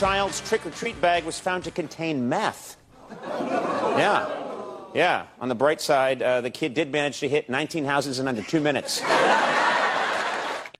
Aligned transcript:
Wisconsin, 0.00 0.06
a 0.06 0.18
child's 0.18 0.40
trick 0.48 0.66
or 0.66 0.70
treat 0.70 1.00
bag 1.00 1.24
was 1.24 1.38
found 1.38 1.64
to 1.64 1.70
contain 1.70 2.28
meth. 2.28 2.76
Yeah. 3.24 4.28
Yeah. 4.94 5.26
On 5.40 5.48
the 5.48 5.54
bright 5.54 5.80
side, 5.80 6.22
uh, 6.22 6.40
the 6.40 6.50
kid 6.50 6.74
did 6.74 6.90
manage 6.92 7.20
to 7.20 7.28
hit 7.28 7.48
19 7.50 7.84
houses 7.84 8.18
in 8.18 8.28
under 8.28 8.42
two 8.42 8.60
minutes. 8.60 9.02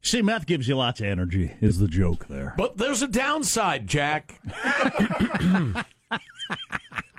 See, 0.03 0.23
meth 0.23 0.47
gives 0.47 0.69
you 0.69 0.77
lots 0.77 1.01
of 1.01 1.07
energy, 1.07 1.53
is 1.61 1.79
the 1.79 1.89
joke 1.89 2.27
there. 2.29 2.55
But 2.57 2.77
there's 2.79 3.03
a 3.03 3.09
downside, 3.09 3.87
Jack. 3.87 4.41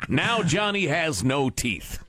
now 0.10 0.42
Johnny 0.44 0.88
has 0.88 1.24
no 1.24 1.50
teeth. 1.50 2.04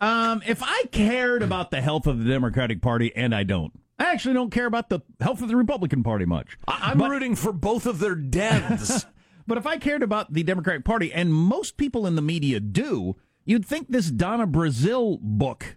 Um, 0.00 0.42
if 0.46 0.62
I 0.62 0.84
cared 0.92 1.42
about 1.42 1.70
the 1.70 1.80
health 1.80 2.06
of 2.06 2.22
the 2.22 2.30
Democratic 2.30 2.82
Party, 2.82 3.14
and 3.16 3.34
I 3.34 3.42
don't, 3.42 3.72
I 3.98 4.12
actually 4.12 4.34
don't 4.34 4.50
care 4.50 4.66
about 4.66 4.88
the 4.90 5.00
health 5.20 5.40
of 5.40 5.48
the 5.48 5.56
Republican 5.56 6.02
Party 6.02 6.26
much. 6.26 6.58
I- 6.68 6.90
I'm 6.90 6.98
But- 6.98 7.10
rooting 7.10 7.34
for 7.34 7.52
both 7.52 7.86
of 7.86 7.98
their 7.98 8.14
deaths. 8.14 9.06
But 9.46 9.58
if 9.58 9.66
I 9.66 9.76
cared 9.76 10.02
about 10.02 10.32
the 10.32 10.42
Democratic 10.42 10.84
Party, 10.84 11.12
and 11.12 11.34
most 11.34 11.76
people 11.76 12.06
in 12.06 12.16
the 12.16 12.22
media 12.22 12.60
do, 12.60 13.16
you'd 13.44 13.66
think 13.66 13.88
this 13.88 14.10
Donna 14.10 14.46
Brazile 14.46 15.18
book 15.20 15.76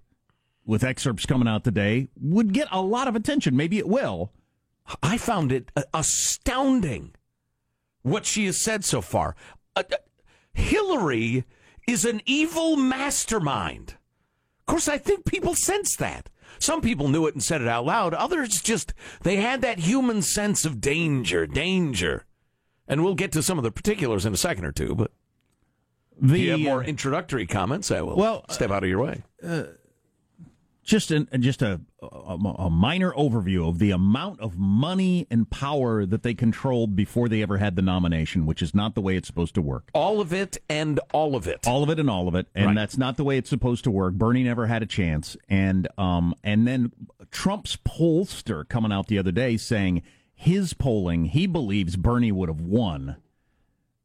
with 0.66 0.84
excerpts 0.84 1.26
coming 1.26 1.48
out 1.48 1.64
today 1.64 2.10
would 2.20 2.54
get 2.54 2.68
a 2.72 2.82
lot 2.82 3.08
of 3.08 3.16
attention. 3.16 3.56
Maybe 3.56 3.78
it 3.78 3.88
will. 3.88 4.32
I 5.04 5.18
found 5.18 5.52
it 5.52 5.72
uh, 5.76 5.84
astounding 5.94 7.14
what 8.04 8.26
she 8.26 8.46
has 8.46 8.58
said 8.58 8.86
so 8.86 9.02
far. 9.02 9.36
Uh, 9.76 9.84
uh, 9.92 9.98
Hillary 10.54 11.46
is 11.88 12.06
an 12.06 12.22
evil 12.26 12.76
mastermind. 12.76 13.96
Of 14.62 14.66
course, 14.66 14.88
I 14.88 14.98
think 14.98 15.26
people 15.26 15.56
sense 15.56 15.96
that. 15.98 16.30
Some 16.60 16.82
people 16.82 17.08
knew 17.08 17.28
it 17.28 17.36
and 17.36 17.44
said 17.44 17.62
it 17.62 17.68
out 17.68 17.86
loud. 17.86 18.14
Others 18.14 18.62
just, 18.62 18.94
they 19.24 19.38
had 19.38 19.62
that 19.62 19.80
human 19.80 20.22
sense 20.22 20.66
of 20.66 20.82
danger, 20.82 21.46
danger. 21.46 22.26
And 22.88 23.04
we'll 23.04 23.16
get 23.16 23.32
to 23.34 23.44
some 23.44 23.58
of 23.58 23.64
the 23.64 23.72
particulars 23.72 24.26
in 24.26 24.34
a 24.34 24.38
second 24.38 24.66
or 24.66 24.72
two, 24.72 24.96
but 24.96 25.12
The, 26.22 26.36
if 26.36 26.42
you 26.42 26.52
have 26.52 26.60
more 26.62 26.84
uh, 26.84 26.88
introductory 26.88 27.46
comments, 27.46 27.92
I 27.92 28.02
will 28.02 28.16
well, 28.16 28.46
step 28.50 28.72
out 28.72 28.84
of 28.84 28.90
your 28.90 29.00
way. 29.04 29.24
just 30.84 31.12
an, 31.12 31.28
just 31.40 31.62
a, 31.62 31.82
a, 32.02 32.08
a 32.60 32.70
minor 32.70 33.12
overview 33.12 33.68
of 33.68 33.78
the 33.80 33.92
amount 33.92 34.40
of 34.40 34.58
money 34.58 35.28
and 35.30 35.50
power 35.50 36.06
that 36.06 36.24
they 36.24 36.34
controlled 36.34 36.96
before 36.96 37.28
they 37.28 37.42
ever 37.42 37.58
had 37.58 37.76
the 37.76 37.82
nomination, 37.82 38.46
which 38.46 38.62
is 38.62 38.74
not 38.74 38.96
the 38.96 39.02
way 39.02 39.18
it's 39.18 39.28
supposed 39.28 39.54
to 39.56 39.62
work. 39.62 39.90
All 39.94 40.22
of 40.22 40.32
it 40.32 40.58
and 40.70 41.02
all 41.12 41.36
of 41.36 41.46
it. 41.46 41.68
all 41.68 41.84
of 41.84 41.90
it 41.90 42.00
and 42.00 42.10
all 42.10 42.30
of 42.30 42.36
it, 42.36 42.48
and 42.56 42.68
Right. 42.68 42.76
that's 42.76 42.98
not 42.98 43.18
the 43.18 43.26
way 43.26 43.38
it's 43.38 43.50
supposed 43.50 43.84
to 43.84 43.92
work. 43.92 44.14
Bernie 44.14 44.44
never 44.44 44.68
had 44.68 44.82
a 44.82 44.86
chance, 44.86 45.36
and 45.50 45.90
um, 45.98 46.34
and 46.42 46.66
then 46.66 46.94
Trump's 47.32 47.76
pollster 47.76 48.68
coming 48.68 48.94
out 48.94 49.08
the 49.08 49.20
other 49.20 49.34
day 49.34 49.58
saying 49.58 50.04
his 50.40 50.74
polling, 50.74 51.26
he 51.26 51.48
believes 51.48 51.96
Bernie 51.96 52.32
would 52.32 52.48
have 52.48 52.62
won 52.62 53.18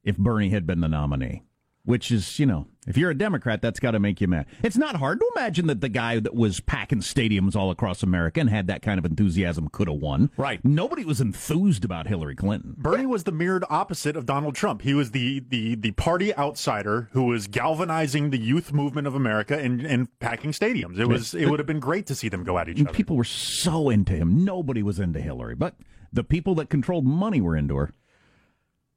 if 0.03 0.17
Bernie 0.17 0.49
had 0.49 0.67
been 0.67 0.81
the 0.81 0.89
nominee. 0.89 1.43
Which 1.85 2.13
is, 2.13 2.39
you 2.39 2.47
know, 2.47 2.69
if 2.87 2.97
you're 2.97 3.11
a 3.11 3.19
Democrat, 3.19 3.61
that's 3.61 3.81
got 3.81 3.91
to 3.91 3.99
make 3.99 4.21
you 4.21 4.29
mad. 4.29 4.47
It's 4.63 4.77
not 4.77 4.95
hard 4.95 5.19
to 5.19 5.29
imagine 5.35 5.67
that 5.67 5.81
the 5.81 5.89
guy 5.89 6.21
that 6.21 6.33
was 6.33 6.61
packing 6.61 7.01
stadiums 7.01 7.57
all 7.57 7.73
across 7.73 8.05
America 8.05 8.39
and 8.39 8.49
had 8.49 8.69
that 8.69 8.83
kind 8.83 9.01
of 9.01 9.05
enthusiasm 9.05 9.69
could 9.69 9.89
have 9.89 9.97
won. 9.97 10.31
Right. 10.37 10.65
Nobody 10.65 11.05
was 11.05 11.21
enthused 11.21 11.85
about 11.85 12.07
Hillary 12.07 12.37
Clinton. 12.37 12.77
Bernie 12.79 13.05
was 13.05 13.25
the 13.25 13.33
mirrored 13.33 13.65
opposite 13.69 14.17
of 14.17 14.27
Donald 14.27 14.55
Trump. 14.55 14.83
He 14.83 14.95
was 14.95 15.11
the, 15.11 15.41
the, 15.41 15.75
the 15.75 15.91
party 15.91 16.33
outsider 16.37 17.09
who 17.15 17.25
was 17.25 17.49
galvanizing 17.49 18.31
the 18.31 18.39
youth 18.39 18.73
movement 18.73 19.09
of 19.09 19.17
America 19.17 19.59
and, 19.59 19.81
and 19.85 20.07
packing 20.21 20.53
stadiums. 20.53 21.01
It 21.01 21.09
was 21.09 21.35
it 21.35 21.51
would 21.51 21.59
have 21.59 21.67
been 21.67 21.81
great 21.81 22.07
to 22.07 22.15
see 22.15 22.29
them 22.29 22.45
go 22.45 22.59
at 22.59 22.69
each 22.69 22.81
other. 22.81 22.93
People 22.93 23.17
were 23.17 23.25
so 23.25 23.91
into 23.91 24.13
him. 24.13 24.45
Nobody 24.45 24.85
was 24.85 25.01
into 25.01 25.21
Hillary, 25.21 25.57
but 25.57 25.75
the 26.13 26.25
people 26.25 26.55
that 26.57 26.69
controlled 26.69 27.07
money 27.07 27.41
were 27.41 27.57
into 27.57 27.77
her. 27.77 27.93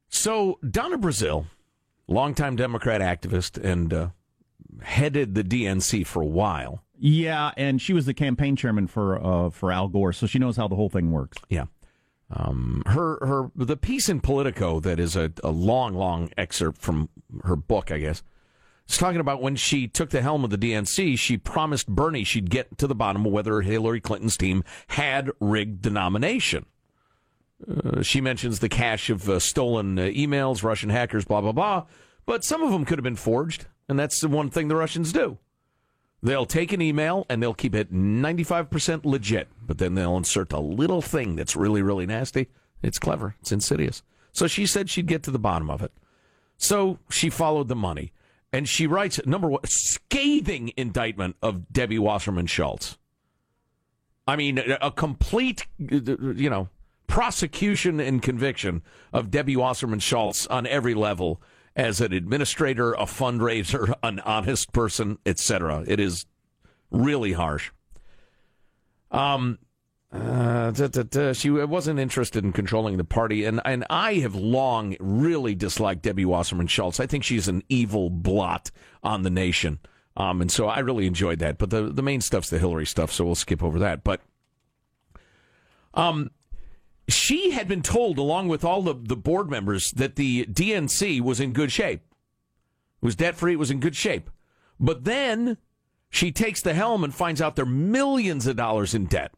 So 0.07 0.59
Donna 0.69 0.97
Brazile, 0.97 1.45
longtime 2.07 2.55
Democrat 2.55 3.01
activist 3.01 3.61
and 3.63 3.93
uh, 3.93 4.09
headed 4.81 5.35
the 5.35 5.43
DNC 5.43 6.05
for 6.05 6.21
a 6.21 6.27
while. 6.27 6.83
Yeah, 6.97 7.51
and 7.57 7.81
she 7.81 7.93
was 7.93 8.05
the 8.05 8.13
campaign 8.13 8.55
chairman 8.55 8.87
for 8.87 9.21
uh, 9.23 9.49
for 9.49 9.71
Al 9.71 9.89
Gore, 9.89 10.13
so 10.13 10.27
she 10.27 10.39
knows 10.39 10.55
how 10.55 10.67
the 10.67 10.75
whole 10.75 10.89
thing 10.89 11.11
works. 11.11 11.37
Yeah. 11.49 11.65
Um, 12.31 12.81
her 12.87 13.19
her 13.25 13.51
the 13.55 13.77
piece 13.77 14.09
in 14.09 14.19
Politico 14.21 14.79
that 14.79 14.99
is 14.99 15.15
a, 15.15 15.31
a 15.43 15.51
long 15.51 15.93
long 15.93 16.29
excerpt 16.37 16.81
from 16.81 17.09
her 17.43 17.55
book, 17.55 17.91
I 17.91 17.99
guess. 17.99 18.23
It's 18.85 18.97
talking 18.97 19.19
about 19.19 19.41
when 19.41 19.55
she 19.55 19.87
took 19.87 20.11
the 20.11 20.21
helm 20.21 20.43
of 20.43 20.51
the 20.51 20.57
DNC, 20.57 21.17
she 21.17 21.37
promised 21.37 21.87
Bernie 21.87 22.23
she'd 22.23 22.51
get 22.51 22.77
to 22.77 22.87
the 22.87 22.95
bottom 22.95 23.25
of 23.25 23.31
whether 23.31 23.61
Hillary 23.61 23.99
Clinton's 23.99 24.37
team 24.37 24.63
had 24.89 25.31
rigged 25.39 25.83
the 25.83 25.89
nomination. 25.89 26.67
Uh, 27.67 28.01
she 28.01 28.21
mentions 28.21 28.59
the 28.59 28.69
cache 28.69 29.09
of 29.09 29.29
uh, 29.29 29.39
stolen 29.39 29.97
uh, 29.97 30.03
emails, 30.03 30.63
Russian 30.63 30.89
hackers, 30.89 31.25
blah 31.25 31.41
blah 31.41 31.51
blah. 31.51 31.85
But 32.25 32.43
some 32.43 32.63
of 32.63 32.71
them 32.71 32.85
could 32.85 32.97
have 32.97 33.03
been 33.03 33.15
forged, 33.15 33.65
and 33.87 33.97
that's 33.97 34.19
the 34.19 34.27
one 34.27 34.49
thing 34.49 34.67
the 34.67 34.75
Russians 34.75 35.13
do. 35.13 35.37
They'll 36.23 36.47
take 36.47 36.73
an 36.73 36.81
email 36.81 37.25
and 37.29 37.41
they'll 37.41 37.53
keep 37.53 37.75
it 37.75 37.93
95% 37.93 39.05
legit, 39.05 39.47
but 39.61 39.77
then 39.77 39.93
they'll 39.93 40.17
insert 40.17 40.51
a 40.53 40.59
little 40.59 41.01
thing 41.01 41.35
that's 41.35 41.55
really, 41.55 41.83
really 41.83 42.07
nasty. 42.07 42.47
It's 42.81 42.97
clever. 42.97 43.35
It's 43.41 43.51
insidious. 43.51 44.01
So 44.31 44.47
she 44.47 44.65
said 44.65 44.89
she'd 44.89 45.05
get 45.05 45.21
to 45.23 45.31
the 45.31 45.37
bottom 45.37 45.69
of 45.69 45.83
it. 45.83 45.91
So 46.57 46.97
she 47.11 47.29
followed 47.29 47.67
the 47.67 47.75
money. 47.75 48.11
And 48.51 48.67
she 48.67 48.87
writes, 48.87 49.19
number 49.25 49.49
one, 49.49 49.61
scathing 49.65 50.71
indictment 50.77 51.35
of 51.43 51.71
Debbie 51.71 51.99
Wasserman 51.99 52.47
Schultz. 52.47 52.97
I 54.27 54.35
mean, 54.35 54.57
a 54.57 54.77
a 54.81 54.91
complete, 54.91 55.67
you 55.77 56.49
know, 56.49 56.69
prosecution 57.07 57.99
and 57.99 58.21
conviction 58.21 58.81
of 59.13 59.31
Debbie 59.31 59.55
Wasserman 59.55 59.99
Schultz 59.99 60.47
on 60.47 60.65
every 60.67 60.93
level 60.93 61.41
as 61.75 62.01
an 62.01 62.13
administrator, 62.13 62.93
a 62.93 63.05
fundraiser, 63.05 63.93
an 64.03 64.19
honest 64.21 64.71
person, 64.71 65.17
etc. 65.25 65.83
It 65.87 65.99
is 65.99 66.25
really 66.91 67.33
harsh. 67.33 67.71
Um, 69.11 69.59
uh, 70.11 70.71
da, 70.71 70.87
da, 70.87 71.03
da. 71.03 71.33
she 71.33 71.49
wasn't 71.49 71.99
interested 71.99 72.43
in 72.43 72.53
controlling 72.53 72.97
the 72.97 73.03
party, 73.03 73.43
and 73.43 73.61
and 73.65 73.85
I 73.89 74.15
have 74.15 74.35
long 74.35 74.95
really 74.99 75.55
disliked 75.55 76.03
Debbie 76.03 76.25
Wasserman 76.25 76.67
Schultz. 76.67 76.99
I 76.99 77.05
think 77.05 77.23
she's 77.23 77.47
an 77.47 77.63
evil 77.69 78.09
blot 78.09 78.71
on 79.03 79.23
the 79.23 79.29
nation. 79.29 79.79
Um, 80.17 80.39
and 80.41 80.49
so 80.49 80.67
I 80.67 80.79
really 80.79 81.07
enjoyed 81.07 81.39
that. 81.39 81.57
But 81.57 81.69
the 81.69 81.91
the 81.91 82.01
main 82.01 82.21
stuff's 82.21 82.49
the 82.49 82.59
Hillary 82.59 82.85
stuff, 82.85 83.11
so 83.11 83.25
we'll 83.25 83.35
skip 83.35 83.61
over 83.61 83.79
that. 83.79 84.03
But 84.03 84.21
um, 85.93 86.31
she 87.07 87.51
had 87.51 87.67
been 87.67 87.81
told, 87.81 88.17
along 88.17 88.47
with 88.47 88.63
all 88.63 88.81
the, 88.81 88.93
the 88.93 89.15
board 89.15 89.49
members, 89.49 89.91
that 89.91 90.15
the 90.15 90.45
DNC 90.45 91.21
was 91.21 91.39
in 91.39 91.53
good 91.53 91.71
shape. 91.71 92.01
It 93.01 93.05
was 93.05 93.15
debt 93.15 93.35
free, 93.35 93.53
it 93.53 93.59
was 93.59 93.71
in 93.71 93.79
good 93.79 93.95
shape. 93.95 94.29
But 94.79 95.03
then 95.03 95.57
she 96.09 96.31
takes 96.31 96.61
the 96.61 96.73
helm 96.73 97.03
and 97.03 97.13
finds 97.13 97.41
out 97.41 97.55
they're 97.55 97.65
millions 97.65 98.47
of 98.47 98.55
dollars 98.55 98.93
in 98.93 99.05
debt. 99.05 99.33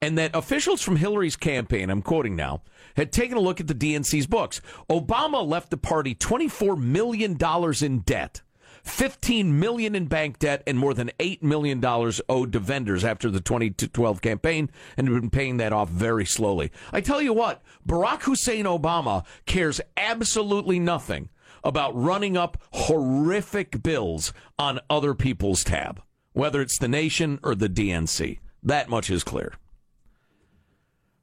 And 0.00 0.18
that 0.18 0.34
officials 0.34 0.82
from 0.82 0.96
Hillary's 0.96 1.36
campaign, 1.36 1.88
I'm 1.88 2.02
quoting 2.02 2.34
now, 2.34 2.62
had 2.96 3.12
taken 3.12 3.36
a 3.36 3.40
look 3.40 3.60
at 3.60 3.68
the 3.68 3.74
DNC's 3.74 4.26
books. 4.26 4.60
Obama 4.90 5.46
left 5.46 5.70
the 5.70 5.76
party 5.76 6.14
$24 6.14 6.76
million 6.76 7.38
in 7.82 7.98
debt. 8.00 8.42
15 8.82 9.58
million 9.58 9.94
in 9.94 10.06
bank 10.06 10.38
debt 10.38 10.62
and 10.66 10.78
more 10.78 10.94
than 10.94 11.10
8 11.20 11.42
million 11.42 11.80
dollars 11.80 12.20
owed 12.28 12.52
to 12.52 12.58
vendors 12.58 13.04
after 13.04 13.30
the 13.30 13.40
2012 13.40 14.20
campaign 14.20 14.70
and 14.96 15.08
have 15.08 15.20
been 15.20 15.30
paying 15.30 15.56
that 15.58 15.72
off 15.72 15.88
very 15.88 16.26
slowly. 16.26 16.72
I 16.92 17.00
tell 17.00 17.22
you 17.22 17.32
what, 17.32 17.62
Barack 17.86 18.22
Hussein 18.22 18.64
Obama 18.64 19.24
cares 19.46 19.80
absolutely 19.96 20.78
nothing 20.78 21.28
about 21.64 21.94
running 21.94 22.36
up 22.36 22.60
horrific 22.72 23.82
bills 23.82 24.32
on 24.58 24.80
other 24.90 25.14
people's 25.14 25.62
tab, 25.62 26.02
whether 26.32 26.60
it's 26.60 26.78
the 26.78 26.88
nation 26.88 27.38
or 27.42 27.54
the 27.54 27.68
DNC. 27.68 28.38
That 28.62 28.88
much 28.88 29.10
is 29.10 29.24
clear. 29.24 29.54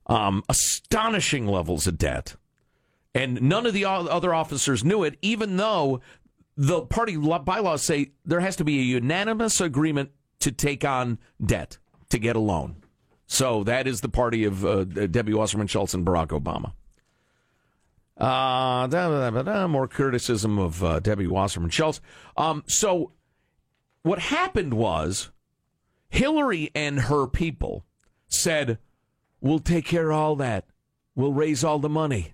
Um, 0.07 0.43
astonishing 0.49 1.45
levels 1.45 1.87
of 1.87 1.97
debt. 1.97 2.35
And 3.15 3.41
none 3.41 3.65
of 3.65 3.73
the 3.73 3.85
other 3.85 4.33
officers 4.33 4.83
knew 4.83 5.03
it, 5.03 5.17
even 5.21 5.57
though 5.57 5.99
the 6.61 6.81
party 6.81 7.15
bylaws 7.15 7.81
say 7.81 8.11
there 8.25 8.41
has 8.41 8.57
to 8.57 8.65
be 8.65 8.79
a 8.79 8.83
unanimous 8.83 9.61
agreement 9.61 10.11
to 10.39 10.51
take 10.51 10.83
on 10.83 11.17
debt 11.43 11.77
to 12.09 12.19
get 12.19 12.35
a 12.35 12.39
loan. 12.39 12.83
So 13.27 13.63
that 13.63 13.87
is 13.87 14.01
the 14.01 14.09
party 14.09 14.43
of 14.43 14.65
uh, 14.65 14.83
Debbie 14.83 15.33
Wasserman 15.33 15.67
Schultz 15.67 15.93
and 15.93 16.05
Barack 16.05 16.27
Obama. 16.27 16.73
Uh, 18.17 18.87
da, 18.87 19.29
da, 19.29 19.41
da, 19.41 19.67
more 19.67 19.87
criticism 19.87 20.59
of 20.59 20.83
uh, 20.83 20.99
Debbie 20.99 21.27
Wasserman 21.27 21.69
Schultz. 21.69 22.01
Um, 22.35 22.65
so 22.67 23.13
what 24.03 24.19
happened 24.19 24.73
was 24.73 25.29
Hillary 26.09 26.71
and 26.75 26.99
her 26.99 27.25
people 27.25 27.85
said, 28.27 28.79
We'll 29.39 29.59
take 29.59 29.85
care 29.85 30.11
of 30.11 30.17
all 30.17 30.35
that. 30.35 30.65
We'll 31.15 31.31
raise 31.31 31.63
all 31.63 31.79
the 31.79 31.87
money. 31.87 32.33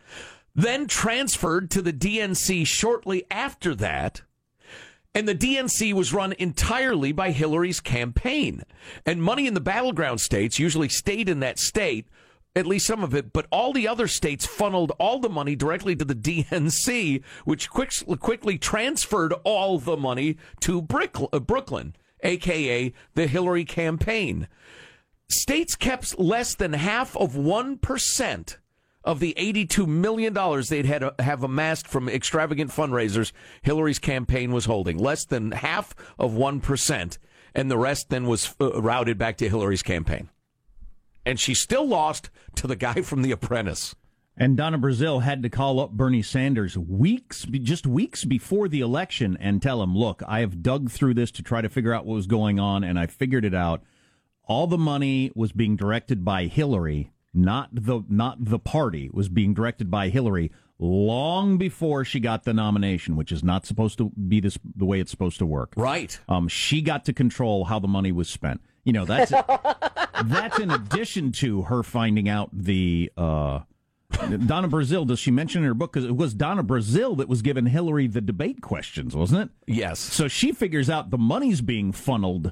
then 0.54 0.88
transferred 0.88 1.72
to 1.72 1.82
the 1.82 1.94
DNC 1.94 2.68
shortly 2.68 3.24
after 3.32 3.74
that. 3.76 4.24
And 5.16 5.28
the 5.28 5.36
DNC 5.36 5.94
was 5.94 6.14
run 6.14 6.34
entirely 6.38 7.12
by 7.12 7.32
Hillary's 7.32 7.80
campaign. 7.80 8.64
And 9.06 9.24
money 9.24 9.48
in 9.48 9.56
the 9.56 9.60
battleground 9.60 10.22
states 10.22 10.60
usually 10.60 10.90
stayed 10.90 11.28
in 11.28 11.40
that 11.40 11.58
state, 11.58 12.08
at 12.56 12.68
least 12.68 12.86
some 12.86 13.04
of 13.04 13.16
it, 13.16 13.34
but 13.34 13.48
all 13.52 13.74
the 13.74 13.88
other 13.88 14.08
states 14.08 14.46
funneled 14.46 14.92
all 15.00 15.20
the 15.20 15.30
money 15.30 15.56
directly 15.56 15.96
to 15.96 16.06
the 16.06 16.16
DNC, 16.16 17.24
which 17.44 17.70
quick, 17.70 17.92
quickly 18.20 18.58
transferred 18.58 19.34
all 19.44 19.80
the 19.80 19.98
money 19.98 20.38
to 20.62 20.80
uh, 20.80 21.40
Brooklyn 21.40 21.96
aka 22.24 22.94
the 23.16 23.28
Hillary 23.28 23.66
campaign. 23.66 24.48
States 25.30 25.76
kept 25.76 26.18
less 26.20 26.56
than 26.56 26.74
half 26.74 27.16
of 27.16 27.34
1% 27.34 28.58
of 29.04 29.20
the 29.20 29.34
$82 29.38 29.88
million 29.88 30.34
they'd 30.70 30.86
had 30.86 31.04
uh, 31.04 31.12
have 31.20 31.44
amassed 31.44 31.88
from 31.88 32.10
extravagant 32.10 32.72
fundraisers 32.72 33.32
Hillary's 33.62 34.00
campaign 34.00 34.52
was 34.52 34.66
holding. 34.66 34.98
Less 34.98 35.26
than 35.26 35.52
half 35.52 35.96
of 36.18 36.34
1%. 36.34 37.18
And 37.56 37.72
the 37.72 37.78
rest 37.78 38.10
then 38.10 38.28
was 38.28 38.56
uh, 38.60 38.82
routed 38.82 39.18
back 39.18 39.38
to 39.38 39.50
Hillary's 39.50 39.84
campaign. 39.84 40.30
And 41.26 41.40
she 41.40 41.54
still 41.54 41.88
lost 41.88 42.30
to 42.56 42.68
the 42.68 42.76
guy 42.76 43.02
from 43.02 43.22
The 43.22 43.32
Apprentice. 43.32 43.96
And 44.42 44.56
Donna 44.56 44.80
Brazile 44.80 45.22
had 45.22 45.44
to 45.44 45.50
call 45.50 45.82
up 45.82 45.92
Bernie 45.92 46.22
Sanders 46.22 46.78
weeks, 46.78 47.44
just 47.44 47.86
weeks 47.86 48.24
before 48.24 48.70
the 48.70 48.80
election 48.80 49.38
and 49.40 49.62
tell 49.62 49.84
him, 49.84 49.98
look, 49.98 50.24
I 50.26 50.40
have 50.40 50.64
dug 50.64 50.90
through 50.90 51.16
this 51.16 51.30
to 51.32 51.44
try 51.44 51.62
to 51.62 51.68
figure 51.68 51.94
out 51.94 52.06
what 52.06 52.16
was 52.16 52.26
going 52.26 52.58
on, 52.58 52.86
and 52.86 52.98
I 52.98 53.08
figured 53.08 53.44
it 53.44 53.54
out. 53.54 53.84
All 54.46 54.66
the 54.66 54.78
money 54.78 55.30
was 55.36 55.52
being 55.52 55.76
directed 55.76 56.24
by 56.24 56.46
Hillary, 56.46 57.12
not 57.34 57.70
the 57.74 58.04
not 58.10 58.44
the 58.44 58.60
party, 58.60 59.10
was 59.14 59.30
being 59.30 59.54
directed 59.54 59.92
by 59.92 60.10
Hillary 60.10 60.52
long 60.80 61.58
before 61.58 62.06
she 62.06 62.20
got 62.20 62.44
the 62.44 62.54
nomination, 62.54 63.16
which 63.16 63.32
is 63.32 63.44
not 63.44 63.66
supposed 63.66 63.98
to 63.98 64.10
be 64.10 64.40
this 64.40 64.58
the 64.76 64.86
way 64.86 65.00
it's 65.00 65.12
supposed 65.12 65.40
to 65.40 65.46
work. 65.46 65.74
Right. 65.76 66.18
Um, 66.28 66.48
she 66.48 66.82
got 66.82 67.06
to 67.06 67.14
control 67.14 67.66
how 67.66 67.80
the 67.80 67.88
money 67.88 68.12
was 68.12 68.30
spent. 68.30 68.62
You 68.84 68.94
know, 68.94 69.06
that's 69.06 69.32
that's 70.26 70.60
in 70.60 70.72
addition 70.72 71.32
to 71.34 71.64
her 71.64 71.84
finding 71.84 72.30
out 72.30 72.50
the 72.54 73.12
uh, 73.18 73.60
Donna 74.12 74.68
Brazile, 74.68 75.06
does 75.06 75.20
she 75.20 75.32
mention 75.32 75.62
in 75.62 75.68
her 75.68 75.74
book? 75.74 75.94
Because 75.94 76.10
it 76.10 76.16
was 76.16 76.34
Donna 76.34 76.64
Brazile 76.64 77.18
that 77.18 77.28
was 77.28 77.42
giving 77.42 77.68
Hillary 77.68 78.08
the 78.08 78.22
debate 78.22 78.62
questions, 78.62 79.16
wasn't 79.16 79.44
it? 79.44 79.50
Yes. 79.74 80.00
So 80.00 80.28
she 80.28 80.52
figures 80.52 80.90
out 80.90 81.12
the 81.12 81.18
money's 81.18 81.62
being 81.62 81.92
funneled 81.92 82.52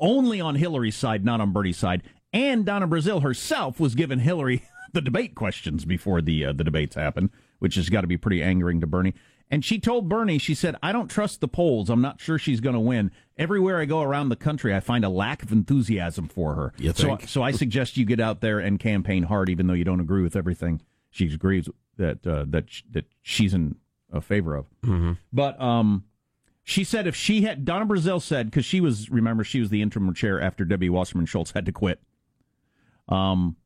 only 0.00 0.40
on 0.40 0.56
Hillary's 0.56 0.96
side, 0.96 1.24
not 1.24 1.40
on 1.40 1.52
Bernie's 1.52 1.76
side. 1.76 2.02
And 2.38 2.64
Donna 2.64 2.86
Brazile 2.86 3.22
herself 3.22 3.80
was 3.80 3.96
giving 3.96 4.20
Hillary 4.20 4.62
the 4.92 5.00
debate 5.00 5.34
questions 5.34 5.84
before 5.84 6.22
the 6.22 6.44
uh, 6.44 6.52
the 6.52 6.62
debates 6.62 6.94
happened, 6.94 7.30
which 7.58 7.74
has 7.74 7.88
got 7.88 8.02
to 8.02 8.06
be 8.06 8.16
pretty 8.16 8.42
angering 8.42 8.80
to 8.80 8.86
Bernie. 8.86 9.14
And 9.50 9.64
she 9.64 9.80
told 9.80 10.08
Bernie, 10.08 10.38
she 10.38 10.54
said, 10.54 10.76
I 10.82 10.92
don't 10.92 11.08
trust 11.08 11.40
the 11.40 11.48
polls. 11.48 11.90
I'm 11.90 12.02
not 12.02 12.20
sure 12.20 12.38
she's 12.38 12.60
going 12.60 12.74
to 12.74 12.80
win. 12.80 13.10
Everywhere 13.38 13.80
I 13.80 13.86
go 13.86 14.02
around 14.02 14.28
the 14.28 14.36
country, 14.36 14.74
I 14.74 14.80
find 14.80 15.06
a 15.06 15.08
lack 15.08 15.42
of 15.42 15.50
enthusiasm 15.50 16.28
for 16.28 16.54
her. 16.54 16.74
You 16.76 16.92
think? 16.92 17.22
So, 17.22 17.26
so 17.26 17.42
I 17.42 17.52
suggest 17.52 17.96
you 17.96 18.04
get 18.04 18.20
out 18.20 18.40
there 18.40 18.58
and 18.58 18.78
campaign 18.78 19.22
hard, 19.24 19.48
even 19.48 19.66
though 19.66 19.74
you 19.74 19.84
don't 19.84 20.00
agree 20.00 20.22
with 20.22 20.36
everything 20.36 20.82
she 21.10 21.32
agrees 21.32 21.68
that 21.96 22.24
uh, 22.24 22.44
that 22.48 22.66
that 22.92 23.06
she's 23.22 23.52
in 23.52 23.76
a 24.12 24.20
favor 24.20 24.54
of. 24.54 24.66
Mm-hmm. 24.84 25.12
But 25.32 25.60
um, 25.60 26.04
she 26.62 26.84
said 26.84 27.06
if 27.06 27.16
she 27.16 27.42
had 27.42 27.64
Donna 27.64 27.86
Brazile 27.86 28.22
said 28.22 28.50
because 28.50 28.64
she 28.64 28.80
was 28.80 29.10
remember 29.10 29.42
she 29.42 29.60
was 29.60 29.70
the 29.70 29.82
interim 29.82 30.12
chair 30.14 30.40
after 30.40 30.64
Debbie 30.64 30.90
Wasserman 30.90 31.26
Schultz 31.26 31.50
had 31.50 31.66
to 31.66 31.72
quit. 31.72 32.00
Um, 33.08 33.56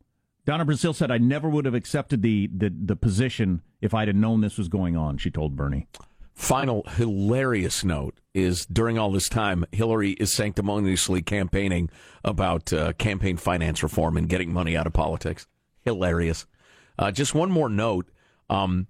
Donna 0.44 0.67
Brazile 0.67 0.94
said, 0.94 1.11
I 1.11 1.19
never 1.19 1.49
would 1.49 1.65
have 1.67 1.75
accepted 1.75 2.23
the, 2.23 2.49
the, 2.53 2.71
the 2.71 2.97
position 2.97 3.62
if 3.81 3.95
I'd 3.95 4.09
have 4.09 4.16
known 4.16 4.40
this 4.40 4.59
was 4.59 4.69
going 4.69 4.97
on, 4.97 5.19
she 5.19 5.31
told 5.31 5.57
Bernie. 5.57 5.87
Final 6.35 6.83
hilarious 6.97 7.85
note 7.85 8.19
is 8.35 8.64
during 8.66 8.99
all 8.99 9.12
this 9.12 9.28
time, 9.28 9.64
Hillary 9.71 10.12
is 10.12 10.33
sanctimoniously 10.33 11.23
campaigning 11.23 11.90
about 12.25 12.73
uh, 12.73 12.93
campaign 12.95 13.37
finance 13.37 13.83
reform 13.83 14.16
and 14.16 14.28
getting 14.28 14.52
money 14.52 14.76
out 14.76 14.87
of 14.87 14.93
politics. 14.93 15.47
Hilarious. 15.83 16.47
Uh, 16.99 17.11
just 17.11 17.35
one 17.35 17.50
more 17.50 17.69
note 17.69 18.09
um, 18.49 18.87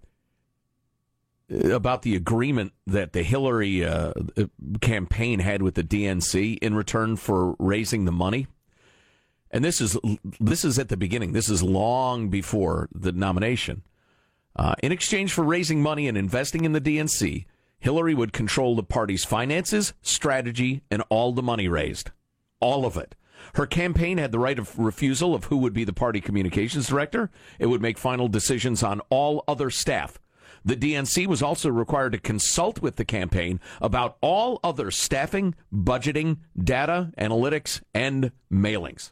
about 1.50 2.03
the 2.03 2.15
agreement 2.15 2.73
that 2.87 3.12
the 3.12 3.23
Hillary 3.23 3.85
uh, 3.85 4.12
campaign 4.81 5.41
had 5.41 5.62
with 5.62 5.75
the 5.75 5.85
DNC 5.85 6.59
in 6.59 6.75
return 6.75 7.17
for 7.17 7.55
raising 7.59 8.05
the 8.05 8.12
money 8.12 8.47
and 9.52 9.64
this 9.64 9.80
is 9.80 9.97
this 10.40 10.64
is 10.64 10.78
at 10.78 10.88
the 10.88 10.97
beginning. 10.97 11.32
This 11.32 11.49
is 11.49 11.62
long 11.62 12.28
before 12.28 12.88
the 12.92 13.12
nomination. 13.12 13.82
Uh, 14.56 14.75
in 14.82 14.92
exchange 14.92 15.32
for 15.32 15.44
raising 15.44 15.82
money 15.82 16.09
and 16.09 16.16
investing 16.16 16.64
in 16.64 16.73
the 16.73 16.80
DNC, 16.80 17.47
Hillary 17.78 18.14
would 18.14 18.32
control 18.32 18.76
the 18.76 18.82
party's 18.82 19.25
finances, 19.25 19.92
strategy, 20.02 20.82
and 20.90 21.02
all 21.09 21.32
the 21.32 21.42
money 21.42 21.68
raised, 21.68 22.11
all 22.61 22.85
of 22.85 22.97
it. 22.97 23.14
Her 23.54 23.66
campaign 23.66 24.18
had 24.18 24.30
the 24.30 24.38
right 24.38 24.59
of 24.59 24.78
refusal 24.78 25.35
of 25.35 25.44
who 25.44 25.56
would 25.59 25.73
be 25.73 25.85
the 25.85 25.92
party 25.92 26.21
communications 26.21 26.87
director. 26.87 27.30
It 27.59 27.66
would 27.66 27.82
make 27.82 27.99
final 27.99 28.28
decisions 28.28 28.82
on 28.82 29.00
all 29.11 29.42
other 29.49 29.68
staff. 29.68 30.18
The 30.64 30.76
DNC 30.76 31.26
was 31.26 31.42
also 31.42 31.71
required 31.71 32.12
to 32.12 32.18
consult 32.18 32.80
with 32.80 32.97
the 32.97 33.04
campaign 33.04 33.59
about 33.80 34.16
all 34.21 34.61
other 34.62 34.92
staffing, 34.92 35.56
budgeting, 35.75 36.38
data, 36.56 37.11
analytics, 37.18 37.80
and 37.92 38.30
mailings. 38.50 39.11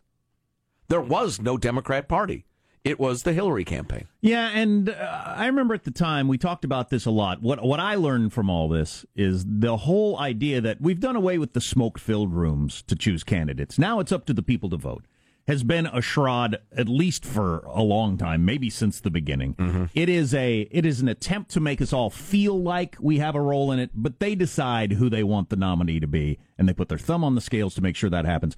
There 0.90 1.00
was 1.00 1.40
no 1.40 1.56
Democrat 1.56 2.08
Party. 2.08 2.44
It 2.82 2.98
was 2.98 3.22
the 3.22 3.32
Hillary 3.32 3.64
campaign. 3.64 4.08
Yeah, 4.20 4.50
and 4.52 4.88
uh, 4.88 5.22
I 5.36 5.46
remember 5.46 5.72
at 5.72 5.84
the 5.84 5.90
time 5.90 6.26
we 6.26 6.36
talked 6.36 6.64
about 6.64 6.90
this 6.90 7.06
a 7.06 7.10
lot. 7.10 7.40
What 7.42 7.62
what 7.62 7.78
I 7.78 7.94
learned 7.94 8.32
from 8.32 8.50
all 8.50 8.68
this 8.68 9.06
is 9.14 9.44
the 9.46 9.76
whole 9.76 10.18
idea 10.18 10.60
that 10.62 10.80
we've 10.80 10.98
done 10.98 11.14
away 11.14 11.38
with 11.38 11.52
the 11.52 11.60
smoke-filled 11.60 12.34
rooms 12.34 12.82
to 12.88 12.96
choose 12.96 13.22
candidates. 13.22 13.78
Now 13.78 14.00
it's 14.00 14.10
up 14.10 14.26
to 14.26 14.32
the 14.32 14.42
people 14.42 14.68
to 14.70 14.76
vote. 14.76 15.04
Has 15.46 15.62
been 15.62 15.86
a 15.86 16.00
shroud 16.00 16.58
at 16.76 16.88
least 16.88 17.24
for 17.24 17.58
a 17.66 17.82
long 17.82 18.16
time, 18.16 18.44
maybe 18.44 18.70
since 18.70 19.00
the 19.00 19.10
beginning. 19.10 19.54
Mm-hmm. 19.54 19.84
It 19.94 20.08
is 20.08 20.32
a 20.34 20.62
it 20.70 20.86
is 20.86 21.00
an 21.00 21.08
attempt 21.08 21.50
to 21.52 21.60
make 21.60 21.80
us 21.80 21.92
all 21.92 22.10
feel 22.10 22.60
like 22.60 22.96
we 22.98 23.18
have 23.18 23.34
a 23.34 23.40
role 23.40 23.70
in 23.72 23.78
it, 23.78 23.90
but 23.94 24.20
they 24.20 24.34
decide 24.34 24.92
who 24.92 25.08
they 25.10 25.22
want 25.22 25.50
the 25.50 25.56
nominee 25.56 26.00
to 26.00 26.06
be, 26.06 26.38
and 26.58 26.68
they 26.68 26.72
put 26.72 26.88
their 26.88 26.98
thumb 26.98 27.22
on 27.24 27.34
the 27.34 27.40
scales 27.40 27.74
to 27.74 27.80
make 27.80 27.96
sure 27.96 28.10
that 28.10 28.24
happens. 28.24 28.56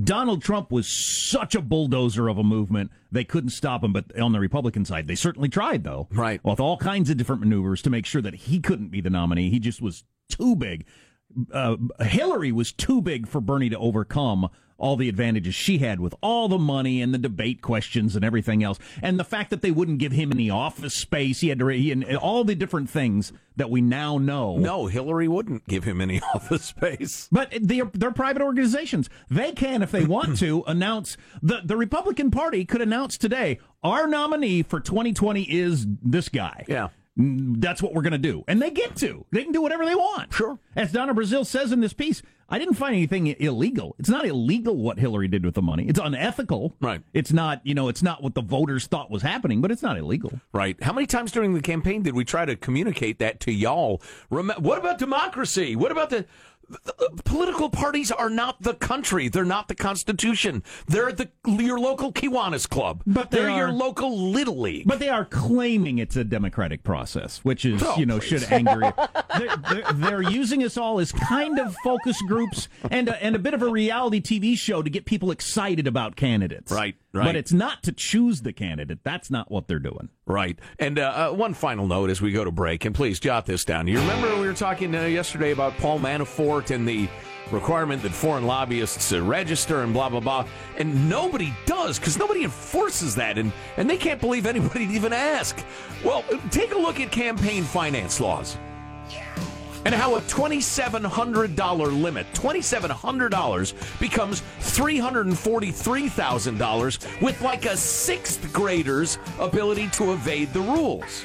Donald 0.00 0.42
Trump 0.42 0.70
was 0.70 0.88
such 0.88 1.54
a 1.54 1.60
bulldozer 1.60 2.28
of 2.28 2.38
a 2.38 2.42
movement, 2.42 2.90
they 3.10 3.24
couldn't 3.24 3.50
stop 3.50 3.84
him. 3.84 3.92
But 3.92 4.18
on 4.18 4.32
the 4.32 4.40
Republican 4.40 4.84
side, 4.84 5.06
they 5.06 5.14
certainly 5.14 5.48
tried, 5.48 5.84
though. 5.84 6.08
Right. 6.10 6.42
With 6.44 6.60
all 6.60 6.78
kinds 6.78 7.10
of 7.10 7.16
different 7.16 7.42
maneuvers 7.42 7.82
to 7.82 7.90
make 7.90 8.06
sure 8.06 8.22
that 8.22 8.34
he 8.34 8.60
couldn't 8.60 8.88
be 8.88 9.00
the 9.00 9.10
nominee. 9.10 9.50
He 9.50 9.58
just 9.58 9.82
was 9.82 10.04
too 10.28 10.56
big. 10.56 10.86
Uh, 11.52 11.76
Hillary 12.00 12.52
was 12.52 12.72
too 12.72 13.00
big 13.02 13.26
for 13.26 13.40
Bernie 13.40 13.70
to 13.70 13.78
overcome 13.78 14.48
all 14.82 14.96
the 14.96 15.08
advantages 15.08 15.54
she 15.54 15.78
had 15.78 16.00
with 16.00 16.12
all 16.20 16.48
the 16.48 16.58
money 16.58 17.00
and 17.00 17.14
the 17.14 17.18
debate 17.18 17.62
questions 17.62 18.16
and 18.16 18.24
everything 18.24 18.64
else, 18.64 18.80
and 19.00 19.18
the 19.18 19.24
fact 19.24 19.50
that 19.50 19.62
they 19.62 19.70
wouldn't 19.70 19.98
give 19.98 20.10
him 20.10 20.32
any 20.32 20.50
office 20.50 20.92
space. 20.92 21.40
He 21.40 21.48
had 21.48 21.60
to, 21.60 21.68
he, 21.68 21.92
and 21.92 22.04
all 22.16 22.42
the 22.42 22.56
different 22.56 22.90
things 22.90 23.32
that 23.56 23.70
we 23.70 23.80
now 23.80 24.18
know. 24.18 24.56
No, 24.56 24.86
Hillary 24.86 25.28
wouldn't 25.28 25.68
give 25.68 25.84
him 25.84 26.00
any 26.00 26.20
office 26.34 26.64
space. 26.64 27.28
But 27.30 27.54
they're, 27.60 27.90
they're 27.94 28.10
private 28.10 28.42
organizations. 28.42 29.08
They 29.30 29.52
can, 29.52 29.82
if 29.82 29.92
they 29.92 30.04
want 30.04 30.36
to, 30.38 30.64
announce 30.66 31.16
the 31.40 31.60
the 31.64 31.76
Republican 31.76 32.30
Party 32.32 32.64
could 32.64 32.82
announce 32.82 33.16
today 33.16 33.60
our 33.84 34.08
nominee 34.08 34.62
for 34.62 34.80
2020 34.80 35.42
is 35.42 35.86
this 36.02 36.28
guy. 36.28 36.64
Yeah. 36.68 36.88
That's 37.16 37.82
what 37.82 37.92
we're 37.92 38.02
going 38.02 38.12
to 38.12 38.18
do. 38.18 38.42
And 38.48 38.60
they 38.60 38.70
get 38.70 38.96
to. 38.96 39.26
They 39.30 39.42
can 39.42 39.52
do 39.52 39.60
whatever 39.60 39.84
they 39.84 39.94
want. 39.94 40.32
Sure. 40.32 40.58
As 40.74 40.92
Donna 40.92 41.14
Brazile 41.14 41.44
says 41.44 41.70
in 41.70 41.80
this 41.80 41.92
piece, 41.92 42.22
I 42.48 42.58
didn't 42.58 42.74
find 42.74 42.94
anything 42.94 43.26
illegal. 43.26 43.94
It's 43.98 44.08
not 44.08 44.26
illegal 44.26 44.76
what 44.76 44.98
Hillary 44.98 45.28
did 45.28 45.44
with 45.44 45.54
the 45.54 45.62
money. 45.62 45.86
It's 45.88 46.00
unethical. 46.02 46.74
Right. 46.80 47.02
It's 47.12 47.32
not, 47.32 47.60
you 47.64 47.74
know, 47.74 47.88
it's 47.88 48.02
not 48.02 48.22
what 48.22 48.34
the 48.34 48.42
voters 48.42 48.86
thought 48.86 49.10
was 49.10 49.22
happening, 49.22 49.60
but 49.60 49.70
it's 49.70 49.82
not 49.82 49.98
illegal. 49.98 50.40
Right. 50.52 50.82
How 50.82 50.92
many 50.92 51.06
times 51.06 51.32
during 51.32 51.54
the 51.54 51.60
campaign 51.60 52.02
did 52.02 52.14
we 52.14 52.24
try 52.24 52.44
to 52.44 52.56
communicate 52.56 53.18
that 53.18 53.40
to 53.40 53.52
y'all? 53.52 54.02
Rem- 54.30 54.52
what 54.58 54.78
about 54.78 54.98
democracy? 54.98 55.76
What 55.76 55.92
about 55.92 56.10
the 56.10 56.26
political 57.24 57.68
parties 57.70 58.10
are 58.10 58.30
not 58.30 58.62
the 58.62 58.74
country. 58.74 59.28
They're 59.28 59.44
not 59.44 59.68
the 59.68 59.74
Constitution. 59.74 60.62
They're 60.86 61.12
the 61.12 61.30
your 61.46 61.78
local 61.78 62.12
Kiwanis 62.12 62.68
club. 62.68 63.02
But 63.06 63.30
they 63.30 63.38
they're 63.40 63.50
your 63.56 63.72
local 63.72 64.30
Little 64.30 64.60
League. 64.60 64.86
But 64.86 64.98
they 64.98 65.08
are 65.08 65.24
claiming 65.24 65.98
it's 65.98 66.16
a 66.16 66.24
democratic 66.24 66.82
process, 66.82 67.38
which 67.38 67.64
is, 67.64 67.82
Oh, 67.84 67.96
you 67.96 68.06
know, 68.06 68.18
please. 68.18 68.28
should 68.42 68.52
anger 68.52 68.80
you. 68.82 68.92
They're, 69.38 69.56
they're, 69.56 69.92
they're 69.94 70.22
using 70.22 70.62
us 70.62 70.76
all 70.76 71.00
as 71.00 71.10
kind 71.10 71.58
of 71.58 71.74
focus 71.82 72.20
groups 72.28 72.68
and 72.90 73.08
a, 73.08 73.22
and 73.24 73.34
a 73.34 73.38
bit 73.38 73.54
of 73.54 73.62
a 73.62 73.68
reality 73.68 74.20
TV 74.20 74.56
show 74.58 74.82
to 74.82 74.90
get 74.90 75.06
people 75.06 75.30
excited 75.30 75.86
about 75.86 76.16
candidates. 76.16 76.70
Right, 76.70 76.94
right. 77.12 77.26
But 77.26 77.36
it's 77.36 77.52
not 77.52 77.82
to 77.84 77.92
choose 77.92 78.42
the 78.42 78.52
candidate. 78.52 79.00
That's 79.02 79.30
not 79.30 79.50
what 79.50 79.68
they're 79.68 79.78
doing. 79.78 80.08
Right. 80.26 80.58
And 80.78 80.98
uh, 80.98 81.30
uh, 81.32 81.34
one 81.34 81.54
final 81.54 81.86
note 81.86 82.10
as 82.10 82.20
we 82.20 82.32
go 82.32 82.44
to 82.44 82.50
break, 82.50 82.84
and 82.84 82.94
please 82.94 83.20
jot 83.20 83.46
this 83.46 83.64
down. 83.64 83.86
You 83.86 83.98
remember 83.98 84.34
we 84.40 84.46
were 84.46 84.54
talking 84.54 84.94
uh, 84.94 85.04
yesterday 85.04 85.52
about 85.52 85.76
Paul 85.78 85.98
Manafort 85.98 86.70
and 86.74 86.86
the 86.86 87.08
requirement 87.50 88.02
that 88.02 88.12
foreign 88.12 88.46
lobbyists 88.46 89.12
uh, 89.12 89.22
register 89.22 89.82
and 89.82 89.92
blah, 89.92 90.08
blah, 90.08 90.20
blah. 90.20 90.46
And 90.78 91.08
nobody 91.08 91.52
does 91.66 91.98
because 91.98 92.18
nobody 92.18 92.44
enforces 92.44 93.14
that, 93.16 93.38
and, 93.38 93.52
and 93.76 93.88
they 93.88 93.96
can't 93.98 94.20
believe 94.20 94.46
anybody 94.46 94.84
even 94.84 95.12
ask. 95.12 95.62
Well, 96.04 96.24
take 96.50 96.72
a 96.72 96.78
look 96.78 97.00
at 97.00 97.12
campaign 97.12 97.64
finance 97.64 98.20
laws 98.20 98.56
and 99.84 99.94
how 99.94 100.16
a 100.16 100.20
$2,700 100.22 102.02
limit, 102.02 102.26
$2,700 102.34 104.00
becomes 104.00 104.42
$343,000 104.60 107.22
with 107.22 107.40
like 107.42 107.66
a 107.66 107.76
sixth 107.76 108.52
grader's 108.52 109.18
ability 109.38 109.86
to 109.88 110.12
evade 110.12 110.52
the 110.52 110.60
rules. 110.60 111.24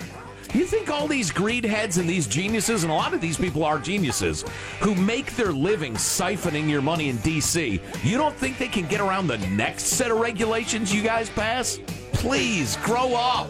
You 0.54 0.66
think 0.66 0.90
all 0.90 1.08
these 1.08 1.30
greed 1.30 1.66
heads 1.66 1.98
and 1.98 2.10
these 2.10 2.26
geniuses, 2.26 2.84
and 2.84 2.92
a 2.92 2.96
lot 2.96 3.14
of 3.14 3.20
these 3.20 3.38
people 3.38 3.66
are 3.66 3.80
geniuses, 3.80 4.46
who 4.80 4.96
make 4.96 5.36
their 5.36 5.52
living 5.52 5.96
siphoning 5.96 6.70
your 6.70 6.82
money 6.82 7.10
in 7.10 7.18
D.C., 7.18 7.82
you 8.04 8.18
don't 8.18 8.36
think 8.36 8.58
they 8.58 8.70
can 8.70 8.88
get 8.88 9.02
around 9.02 9.28
the 9.28 9.40
next 9.50 9.84
set 9.84 10.10
of 10.10 10.20
regulations 10.20 10.94
you 10.94 11.04
guys 11.04 11.30
pass? 11.30 11.80
Please 12.14 12.78
grow 12.78 13.14
up. 13.14 13.50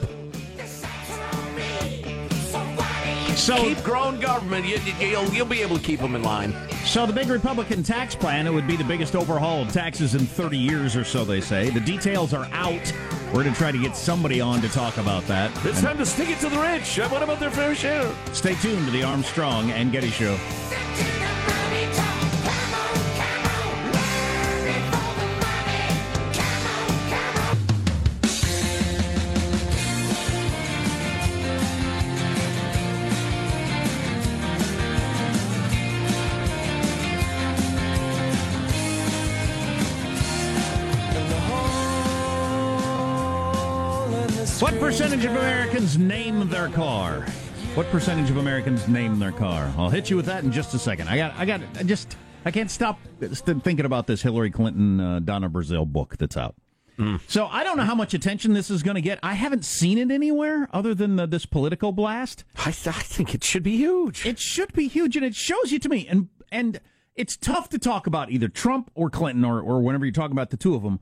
So, 3.38 3.56
Keep 3.56 3.84
growing 3.84 4.20
government. 4.20 4.66
You, 4.66 4.78
you, 5.00 5.18
will 5.18 5.34
you'll 5.34 5.46
be 5.46 5.62
able 5.62 5.78
to 5.78 5.84
keep 5.84 6.00
them 6.00 6.16
in 6.16 6.24
line. 6.24 6.54
so 6.86 7.06
the 7.06 7.14
big 7.14 7.30
Republican 7.30 7.84
tax 7.84 8.16
plan, 8.16 8.48
it 8.48 8.52
would 8.52 8.68
be 8.68 8.76
the 8.76 8.84
biggest 8.84 9.16
overhaul 9.16 9.62
of 9.62 9.72
taxes 9.72 10.16
in 10.16 10.26
30 10.26 10.58
years 10.58 10.96
or 10.96 11.04
so, 11.04 11.24
they 11.24 11.40
say. 11.40 11.70
The 11.70 11.80
details 11.80 12.34
are 12.34 12.50
out. 12.52 12.92
We're 13.28 13.44
going 13.44 13.54
to 13.54 13.60
try 13.60 13.72
to 13.72 13.78
get 13.78 13.96
somebody 13.96 14.42
on 14.42 14.60
to 14.62 14.70
talk 14.70 14.98
about 14.98 15.26
that. 15.28 15.52
It's 15.66 15.82
time 15.82 15.98
to 16.00 16.06
stick 16.06 16.30
it 16.30 16.40
to 16.40 16.50
the 16.50 16.60
rich. 16.60 16.98
What 16.98 17.22
about 17.22 17.40
their 17.40 17.52
fair 17.52 17.76
share? 17.76 18.12
Stay 18.34 18.56
tuned 18.56 18.86
to 18.86 18.92
the 18.92 19.04
Armstrong 19.04 19.72
and 19.72 19.92
Getty 19.92 20.10
Show. 20.10 20.38
What 44.60 44.80
percentage 44.80 45.24
of 45.24 45.32
Americans 45.32 46.00
name 46.00 46.50
their 46.50 46.68
car? 46.70 47.22
What 47.76 47.86
percentage 47.92 48.32
of 48.32 48.38
Americans 48.38 48.88
name 48.88 49.20
their 49.20 49.32
car? 49.32 49.72
I'll 49.78 49.92
hit 49.92 50.10
you 50.10 50.16
with 50.16 50.26
that 50.26 50.44
in 50.44 50.52
just 50.52 50.74
a 50.74 50.80
second. 50.80 51.10
I 51.10 51.16
got, 51.18 51.36
I 51.36 51.46
got, 51.46 51.62
I 51.78 51.84
just, 51.84 52.18
I 52.44 52.50
can't 52.50 52.72
stop 52.72 53.00
thinking 53.20 53.86
about 53.86 54.08
this 54.08 54.24
Hillary 54.24 54.50
Clinton, 54.50 55.00
uh, 55.00 55.20
Donna 55.20 55.48
Brazile 55.48 55.86
book 55.86 56.18
that's 56.18 56.36
out. 56.36 56.56
So 57.28 57.46
I 57.46 57.64
don't 57.64 57.78
know 57.78 57.84
how 57.84 57.94
much 57.94 58.16
attention 58.16 58.54
this 58.54 58.72
is 58.72 58.82
going 58.82 58.96
to 58.96 59.02
get. 59.02 59.20
I 59.22 59.36
haven't 59.36 59.64
seen 59.64 60.00
it 60.00 60.10
anywhere 60.10 60.68
other 60.74 60.96
than 60.96 61.18
the, 61.18 61.28
this 61.28 61.46
political 61.46 61.92
blast. 61.92 62.44
I, 62.56 62.72
th- 62.72 62.88
I 62.88 63.02
think 63.02 63.36
it 63.36 63.44
should 63.44 63.62
be 63.62 63.78
huge. 63.78 64.26
It 64.26 64.40
should 64.40 64.74
be 64.74 64.88
huge, 64.88 65.16
and 65.16 65.24
it 65.24 65.36
shows 65.36 65.72
you 65.72 65.78
to 65.78 65.90
me. 65.90 66.08
And 66.10 66.30
and 66.52 66.80
it's 67.16 67.38
tough 67.38 67.70
to 67.70 67.78
talk 67.78 68.08
about 68.08 68.32
either 68.32 68.48
Trump 68.48 68.90
or 68.96 69.12
Clinton 69.12 69.46
or 69.46 69.62
or 69.62 69.80
whenever 69.82 70.06
you're 70.06 70.12
talking 70.12 70.32
about 70.32 70.50
the 70.50 70.58
two 70.58 70.74
of 70.74 70.82
them. 70.82 71.00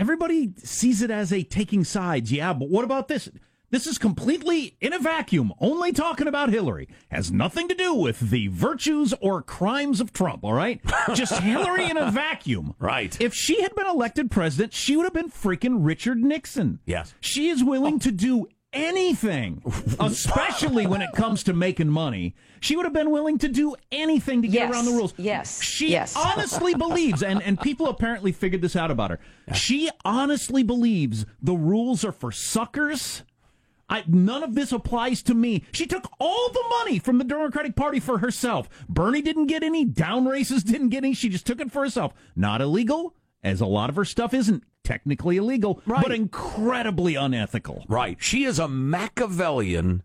Everybody 0.00 0.54
sees 0.56 1.02
it 1.02 1.10
as 1.10 1.30
a 1.30 1.42
taking 1.42 1.84
sides. 1.84 2.32
Yeah, 2.32 2.54
but 2.54 2.70
what 2.70 2.84
about 2.84 3.08
this? 3.08 3.28
This 3.68 3.86
is 3.86 3.98
completely 3.98 4.76
in 4.80 4.92
a 4.92 4.98
vacuum, 4.98 5.52
only 5.60 5.92
talking 5.92 6.26
about 6.26 6.48
Hillary. 6.48 6.88
Has 7.10 7.30
nothing 7.30 7.68
to 7.68 7.74
do 7.74 7.94
with 7.94 8.18
the 8.18 8.48
virtues 8.48 9.14
or 9.20 9.42
crimes 9.42 10.00
of 10.00 10.12
Trump, 10.12 10.42
all 10.42 10.54
right? 10.54 10.80
Just 11.14 11.38
Hillary 11.42 11.88
in 11.88 11.96
a 11.96 12.10
vacuum. 12.10 12.74
Right. 12.80 13.20
If 13.20 13.32
she 13.32 13.62
had 13.62 13.74
been 13.76 13.86
elected 13.86 14.30
president, 14.30 14.72
she 14.72 14.96
would 14.96 15.04
have 15.04 15.12
been 15.12 15.30
freaking 15.30 15.84
Richard 15.84 16.18
Nixon. 16.18 16.80
Yes. 16.84 17.14
She 17.20 17.48
is 17.48 17.62
willing 17.62 17.98
to 18.00 18.10
do 18.10 18.48
anything, 18.72 19.62
especially 20.00 20.86
when 20.86 21.02
it 21.02 21.12
comes 21.12 21.42
to 21.44 21.52
making 21.52 21.88
money. 21.88 22.34
She 22.60 22.76
would 22.76 22.84
have 22.84 22.92
been 22.92 23.10
willing 23.10 23.38
to 23.38 23.48
do 23.48 23.74
anything 23.90 24.42
to 24.42 24.48
get 24.48 24.60
Yes. 24.68 24.72
around 24.72 24.84
the 24.86 24.92
rules. 24.92 25.14
Yes. 25.16 25.62
She 25.62 25.90
Yes. 25.90 26.14
honestly 26.36 26.74
believes, 26.74 27.22
and, 27.22 27.42
and 27.42 27.58
people 27.60 27.88
apparently 27.88 28.32
figured 28.32 28.62
this 28.62 28.76
out 28.76 28.90
about 28.90 29.10
her. 29.10 29.18
She 29.54 29.90
honestly 30.04 30.62
believes 30.62 31.24
the 31.42 31.54
rules 31.54 32.04
are 32.04 32.12
for 32.12 32.30
suckers. 32.32 33.22
I, 33.88 34.04
none 34.06 34.44
of 34.44 34.54
this 34.54 34.70
applies 34.70 35.20
to 35.24 35.34
me. 35.34 35.64
She 35.72 35.84
took 35.84 36.08
all 36.20 36.50
the 36.52 36.62
money 36.78 37.00
from 37.00 37.18
the 37.18 37.24
Democratic 37.24 37.74
Party 37.74 37.98
for 37.98 38.18
herself. 38.18 38.68
Bernie 38.88 39.20
didn't 39.20 39.46
get 39.46 39.64
any. 39.64 39.84
Down 39.84 40.26
races 40.26 40.62
didn't 40.62 40.90
get 40.90 40.98
any. 40.98 41.12
She 41.12 41.28
just 41.28 41.44
took 41.44 41.60
it 41.60 41.72
for 41.72 41.82
herself. 41.82 42.14
Not 42.36 42.60
illegal, 42.60 43.16
as 43.42 43.60
a 43.60 43.66
lot 43.66 43.90
of 43.90 43.96
her 43.96 44.04
stuff 44.04 44.34
isn't 44.34 44.62
technically 44.84 45.36
illegal, 45.36 45.80
Right. 45.86 46.02
but 46.02 46.12
incredibly 46.12 47.14
unethical. 47.14 47.84
Right. 47.88 48.16
She 48.20 48.44
is 48.44 48.58
a 48.58 48.68
Machiavellian 48.68 50.02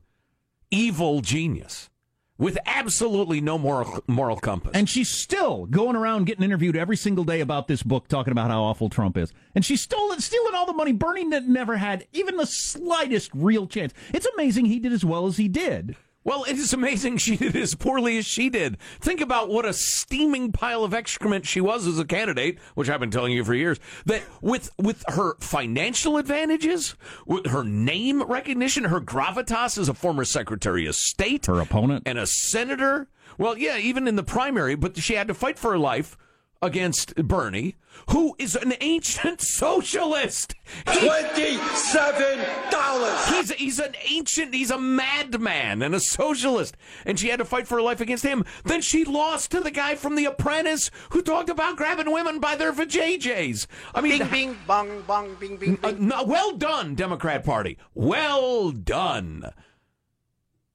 evil 0.72 1.22
genius 1.22 1.89
with 2.38 2.58
absolutely 2.65 3.39
no 3.39 3.58
moral 3.58 4.04
moral 4.08 4.36
compass. 4.36 4.72
And 4.74 4.89
she's 4.89 5.08
still 5.08 5.65
going 5.68 5.96
around 5.96 6.25
getting 6.25 6.44
interviewed 6.44 6.75
every 6.75 6.98
single 6.98 7.24
day 7.24 7.39
about 7.39 7.68
this 7.70 7.82
book, 7.82 8.08
talking 8.10 8.32
about 8.32 8.51
how 8.51 8.62
awful 8.63 8.89
Trump 8.89 9.18
is. 9.18 9.32
And 9.56 9.63
she's 9.63 9.82
stolen, 9.82 10.20
stealing 10.20 10.54
all 10.54 10.65
the 10.65 10.74
money. 10.74 10.92
Bernie 10.92 11.24
never 11.24 11.77
had 11.77 12.06
even 12.12 12.36
the 12.36 12.46
slightest 12.46 13.32
real 13.34 13.68
chance. 13.68 13.94
It's 14.13 14.27
amazing 14.36 14.65
he 14.65 14.80
did 14.80 14.92
as 14.92 15.06
well 15.06 15.27
as 15.27 15.38
he 15.38 15.48
did. 15.48 15.96
Well, 16.25 16.44
it 16.44 16.58
is 16.58 16.74
amazing 16.74 17.15
she 17.17 17.38
did 17.38 17.55
as 17.55 17.74
poorly 17.75 18.17
as 18.17 18.25
she 18.25 18.50
did. 18.50 18.77
Think 19.00 19.22
about 19.22 19.48
what 19.48 19.63
a 19.65 19.72
steaming 19.72 20.51
pile 20.51 20.84
of 20.84 20.94
excrement 20.94 21.46
she 21.46 21.62
was 21.62 21.88
as 21.88 21.98
a 22.00 22.03
candidate, 22.05 22.60
which 22.74 22.89
I've 22.89 23.00
been 23.00 23.12
telling 23.12 23.32
you 23.32 23.46
for 23.46 23.53
years. 23.53 23.79
That 24.05 24.24
with 24.41 24.72
with 24.77 25.05
her 25.08 25.36
financial 25.39 26.17
advantages, 26.17 26.96
with 27.25 27.46
her 27.48 27.63
name 27.63 28.22
recognition, 28.24 28.84
her 28.86 29.00
gravitas 29.00 29.77
as 29.77 29.88
a 29.88 29.94
former 29.94 30.25
Secretary 30.25 30.86
of 30.88 30.96
State, 30.96 31.46
Her 31.46 31.62
opponent. 31.62 32.03
and 32.05 32.17
a 32.20 32.27
senator. 32.27 33.08
Well, 33.38 33.58
yeah, 33.58 33.77
even 33.77 34.08
in 34.08 34.15
the 34.15 34.24
primary, 34.24 34.75
but 34.75 34.98
she 34.98 35.13
had 35.13 35.27
to 35.27 35.34
fight 35.34 35.60
for 35.60 35.72
her 35.72 35.77
life 35.79 36.17
against 36.62 37.15
Bernie, 37.15 37.75
who 38.09 38.35
is 38.39 38.55
an 38.55 38.74
ancient 38.81 39.41
socialist. 39.41 40.55
He- 40.91 41.07
Twenty-seven 41.07 42.69
dollars. 42.71 43.27
He's 43.29 43.51
he's 43.53 43.79
an 43.79 43.95
ancient, 44.09 44.53
he's 44.53 44.71
a 44.71 44.79
madman 44.79 45.81
and 45.81 45.93
a 45.93 46.00
socialist, 46.00 46.75
and 47.05 47.19
she 47.19 47.29
had 47.29 47.38
to 47.39 47.45
fight 47.45 47.67
for 47.67 47.75
her 47.75 47.81
life 47.81 48.01
against 48.01 48.24
him. 48.25 48.43
Then 48.63 48.81
she 48.81 49.03
lost 49.05 49.51
to 49.51 49.59
the 49.59 49.71
guy 49.71 49.95
from 49.95 50.15
The 50.15 50.25
Apprentice 50.25 50.89
who 51.12 51.21
talked 51.21 51.50
about 51.50 51.77
grabbing 51.77 52.12
women 52.12 52.39
by 52.39 52.55
their 52.55 52.74
vajayjays. 52.74 53.67
I 53.93 54.01
mean, 54.01 54.19
Bing, 54.19 54.29
bing, 54.29 54.57
bong, 54.65 55.03
bong, 55.07 55.35
bing, 55.39 55.57
bing, 55.57 55.77
uh, 55.83 55.91
bing. 55.91 56.07
no, 56.07 56.24
well 56.24 56.55
done, 56.57 56.95
Democrat 56.95 57.43
Party. 57.43 57.77
Well 57.93 58.71
done. 58.71 59.51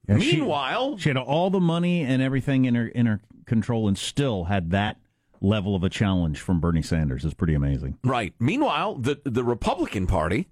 Yeah, 0.08 0.18
she- 0.18 0.37
Meanwhile, 0.37 0.99
She 0.99 1.08
had 1.10 1.16
all 1.16 1.50
the 1.50 1.60
money 1.60 2.02
and 2.02 2.22
everything 2.22 2.64
in 2.64 2.75
her 2.75 2.87
in 2.87 3.06
her 3.06 3.20
control, 3.46 3.88
and 3.88 3.99
still 3.99 4.44
had 4.44 4.70
that 4.70 4.96
level 5.40 5.75
of 5.75 5.82
a 5.82 5.90
challenge 5.90 6.40
from 6.40 6.61
Bernie 6.61 6.82
Sanders 6.82 7.25
is 7.25 7.35
pretty 7.35 7.54
amazing. 7.54 7.99
Right. 8.04 8.35
Meanwhile, 8.38 8.97
the 8.97 9.20
the 9.25 9.44
Republican 9.44 10.06
Party 10.06 10.49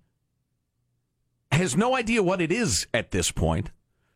has 1.52 1.76
no 1.76 1.94
idea 1.94 2.22
what 2.22 2.40
it 2.40 2.52
is 2.52 2.86
at 2.92 3.10
this 3.10 3.30
point, 3.30 3.70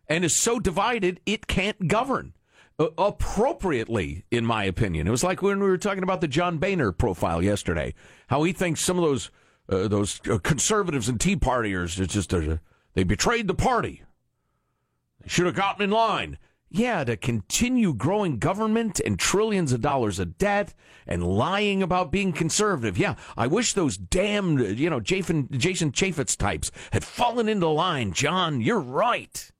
and 0.08 0.24
is 0.24 0.34
so 0.34 0.58
divided 0.58 1.20
it 1.26 1.46
can't 1.46 1.88
govern 1.88 2.34
appropriately, 2.78 4.24
in 4.30 4.44
my 4.44 4.64
opinion. 4.64 5.06
It 5.06 5.10
was 5.10 5.24
like 5.24 5.42
when 5.42 5.60
we 5.60 5.66
were 5.66 5.78
talking 5.78 6.02
about 6.02 6.20
the 6.20 6.28
John 6.28 6.58
Boehner 6.58 6.92
profile 6.92 7.42
yesterday, 7.42 7.94
how 8.28 8.42
he 8.42 8.52
thinks 8.52 8.80
some 8.80 8.98
of 8.98 9.04
those 9.04 9.30
uh, 9.68 9.88
those 9.88 10.20
uh, 10.28 10.38
conservatives 10.38 11.08
and 11.08 11.20
Tea 11.20 11.36
Partiers 11.36 11.98
it's 11.98 12.14
just 12.14 12.34
uh, 12.34 12.56
they 12.94 13.04
betrayed 13.04 13.46
the 13.46 13.54
party. 13.54 14.02
They 15.20 15.28
should 15.28 15.46
have 15.46 15.54
gotten 15.54 15.82
in 15.82 15.90
line. 15.90 16.38
Yeah, 16.74 17.04
to 17.04 17.18
continue 17.18 17.92
growing 17.92 18.38
government 18.38 18.98
and 19.04 19.18
trillions 19.18 19.72
of 19.72 19.82
dollars 19.82 20.18
of 20.18 20.38
debt 20.38 20.72
and 21.06 21.22
lying 21.22 21.82
about 21.82 22.10
being 22.10 22.32
conservative. 22.32 22.96
Yeah, 22.96 23.16
I 23.36 23.46
wish 23.46 23.74
those 23.74 23.98
damn, 23.98 24.58
you 24.58 24.88
know, 24.88 24.98
Jason, 24.98 25.48
Jason 25.52 25.92
Chaffetz 25.92 26.34
types 26.34 26.70
had 26.92 27.04
fallen 27.04 27.46
into 27.46 27.68
line. 27.68 28.12
John, 28.12 28.62
you're 28.62 28.80
right. 28.80 29.50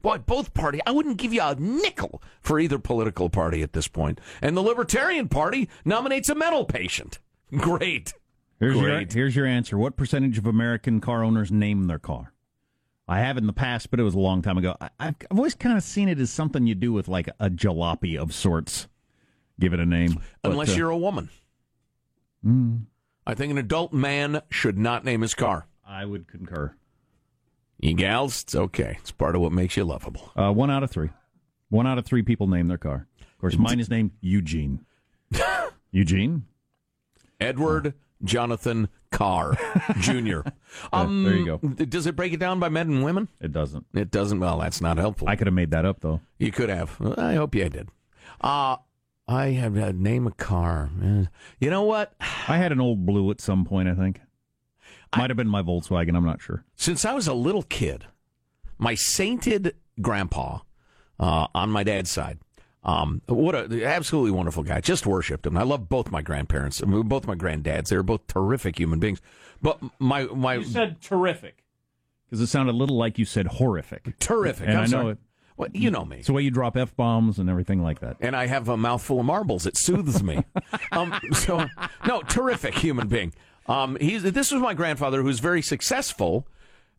Boy, 0.00 0.16
both 0.16 0.54
party, 0.54 0.80
I 0.86 0.92
wouldn't 0.92 1.18
give 1.18 1.34
you 1.34 1.42
a 1.42 1.56
nickel 1.56 2.22
for 2.40 2.58
either 2.58 2.78
political 2.78 3.28
party 3.28 3.62
at 3.62 3.74
this 3.74 3.86
point. 3.86 4.18
And 4.40 4.56
the 4.56 4.62
Libertarian 4.62 5.28
Party 5.28 5.68
nominates 5.84 6.30
a 6.30 6.34
mental 6.34 6.64
patient. 6.64 7.18
Great. 7.54 8.14
Here's 8.58 8.76
your, 8.76 8.84
Great. 8.84 9.12
here's 9.12 9.36
your 9.36 9.44
answer. 9.46 9.76
What 9.76 9.96
percentage 9.96 10.38
of 10.38 10.46
American 10.46 11.02
car 11.02 11.22
owners 11.22 11.52
name 11.52 11.86
their 11.86 11.98
car? 11.98 12.32
I 13.10 13.18
have 13.18 13.36
in 13.36 13.48
the 13.48 13.52
past, 13.52 13.90
but 13.90 13.98
it 13.98 14.04
was 14.04 14.14
a 14.14 14.20
long 14.20 14.40
time 14.40 14.56
ago. 14.56 14.76
I, 14.80 14.88
I've 15.00 15.16
I've 15.28 15.36
always 15.36 15.56
kind 15.56 15.76
of 15.76 15.82
seen 15.82 16.08
it 16.08 16.20
as 16.20 16.30
something 16.30 16.68
you 16.68 16.76
do 16.76 16.92
with 16.92 17.08
like 17.08 17.28
a 17.40 17.50
jalopy 17.50 18.16
of 18.16 18.32
sorts. 18.32 18.86
Give 19.58 19.74
it 19.74 19.80
a 19.80 19.84
name. 19.84 20.22
But, 20.42 20.52
Unless 20.52 20.70
uh, 20.70 20.74
you're 20.74 20.90
a 20.90 20.96
woman. 20.96 21.28
I 23.26 23.34
think 23.34 23.50
an 23.50 23.58
adult 23.58 23.92
man 23.92 24.42
should 24.48 24.78
not 24.78 25.04
name 25.04 25.22
his 25.22 25.34
car. 25.34 25.66
I 25.84 26.04
would 26.04 26.28
concur. 26.28 26.76
You 27.80 27.94
gals, 27.94 28.44
it's 28.44 28.54
okay. 28.54 28.96
It's 29.00 29.10
part 29.10 29.34
of 29.34 29.42
what 29.42 29.50
makes 29.50 29.76
you 29.76 29.82
lovable. 29.84 30.30
Uh, 30.36 30.52
one 30.52 30.70
out 30.70 30.84
of 30.84 30.90
three. 30.90 31.10
One 31.68 31.88
out 31.88 31.98
of 31.98 32.06
three 32.06 32.22
people 32.22 32.46
name 32.46 32.68
their 32.68 32.78
car. 32.78 33.08
Of 33.20 33.38
course, 33.38 33.56
mine 33.56 33.80
is 33.80 33.90
named 33.90 34.12
Eugene. 34.20 34.86
Eugene? 35.90 36.44
Edward 37.40 37.94
Jonathan 38.24 38.88
Carr 39.10 39.56
Jr. 40.00 40.40
Um, 40.92 41.24
there 41.24 41.34
you 41.34 41.46
go. 41.46 41.58
Does 41.58 42.06
it 42.06 42.14
break 42.14 42.32
it 42.32 42.38
down 42.38 42.60
by 42.60 42.68
men 42.68 42.88
and 42.88 43.04
women? 43.04 43.28
It 43.40 43.52
doesn't. 43.52 43.86
It 43.92 44.10
doesn't. 44.10 44.38
Well, 44.38 44.58
that's 44.58 44.80
not 44.80 44.98
helpful. 44.98 45.28
I 45.28 45.34
could 45.36 45.46
have 45.48 45.54
made 45.54 45.72
that 45.72 45.84
up 45.84 46.00
though. 46.00 46.20
you 46.38 46.52
could 46.52 46.68
have. 46.68 46.96
I 47.18 47.34
hope 47.34 47.54
you 47.54 47.68
did. 47.68 47.88
Uh, 48.40 48.76
I 49.26 49.46
have 49.48 49.76
uh, 49.76 49.92
name 49.92 50.26
a 50.26 50.30
car. 50.32 50.90
You 51.60 51.70
know 51.70 51.82
what? 51.82 52.14
I 52.20 52.56
had 52.56 52.72
an 52.72 52.80
old 52.80 53.04
blue 53.04 53.30
at 53.30 53.40
some 53.40 53.64
point. 53.64 53.88
I 53.88 53.94
think 53.94 54.20
might 55.16 55.30
have 55.30 55.36
been 55.36 55.48
my 55.48 55.62
Volkswagen. 55.62 56.16
I'm 56.16 56.24
not 56.24 56.40
sure. 56.40 56.64
Since 56.76 57.04
I 57.04 57.12
was 57.14 57.26
a 57.26 57.34
little 57.34 57.62
kid, 57.62 58.06
my 58.78 58.94
sainted 58.94 59.74
grandpa 60.00 60.60
uh, 61.18 61.48
on 61.54 61.70
my 61.70 61.82
dad's 61.82 62.10
side. 62.10 62.38
Um, 62.82 63.20
what 63.26 63.54
a 63.54 63.84
absolutely 63.84 64.30
wonderful 64.30 64.62
guy. 64.62 64.80
Just 64.80 65.06
worshipped 65.06 65.46
him. 65.46 65.56
I 65.56 65.62
love 65.62 65.88
both 65.88 66.10
my 66.10 66.22
grandparents, 66.22 66.80
both 66.80 67.26
my 67.26 67.34
granddads. 67.34 67.88
They 67.88 67.96
were 67.96 68.02
both 68.02 68.26
terrific 68.26 68.78
human 68.78 68.98
beings. 68.98 69.20
But 69.60 69.78
my 69.98 70.24
my 70.24 70.62
said 70.62 71.00
terrific 71.02 71.62
because 72.26 72.40
it 72.40 72.46
sounded 72.46 72.72
a 72.72 72.78
little 72.78 72.96
like 72.96 73.18
you 73.18 73.24
said 73.26 73.46
horrific. 73.46 74.18
terrific. 74.18 74.66
And 74.68 74.78
I'm 74.78 74.84
I 74.84 74.86
know 74.86 74.90
sorry. 74.90 75.12
it. 75.12 75.18
Well, 75.58 75.68
you 75.74 75.90
know 75.90 76.06
me. 76.06 76.18
It's 76.18 76.28
the 76.28 76.32
way 76.32 76.40
you 76.40 76.50
drop 76.50 76.74
f 76.78 76.96
bombs 76.96 77.38
and 77.38 77.50
everything 77.50 77.82
like 77.82 78.00
that. 78.00 78.16
and 78.20 78.34
I 78.34 78.46
have 78.46 78.70
a 78.70 78.78
mouthful 78.78 79.20
of 79.20 79.26
marbles. 79.26 79.66
It 79.66 79.76
soothes 79.76 80.22
me. 80.22 80.42
um, 80.92 81.14
so, 81.34 81.66
no, 82.06 82.22
terrific 82.22 82.74
human 82.76 83.08
being. 83.08 83.34
Um, 83.66 83.98
he's 84.00 84.22
this 84.22 84.50
was 84.50 84.62
my 84.62 84.72
grandfather, 84.72 85.18
who 85.20 85.26
was 85.26 85.40
very 85.40 85.60
successful, 85.60 86.48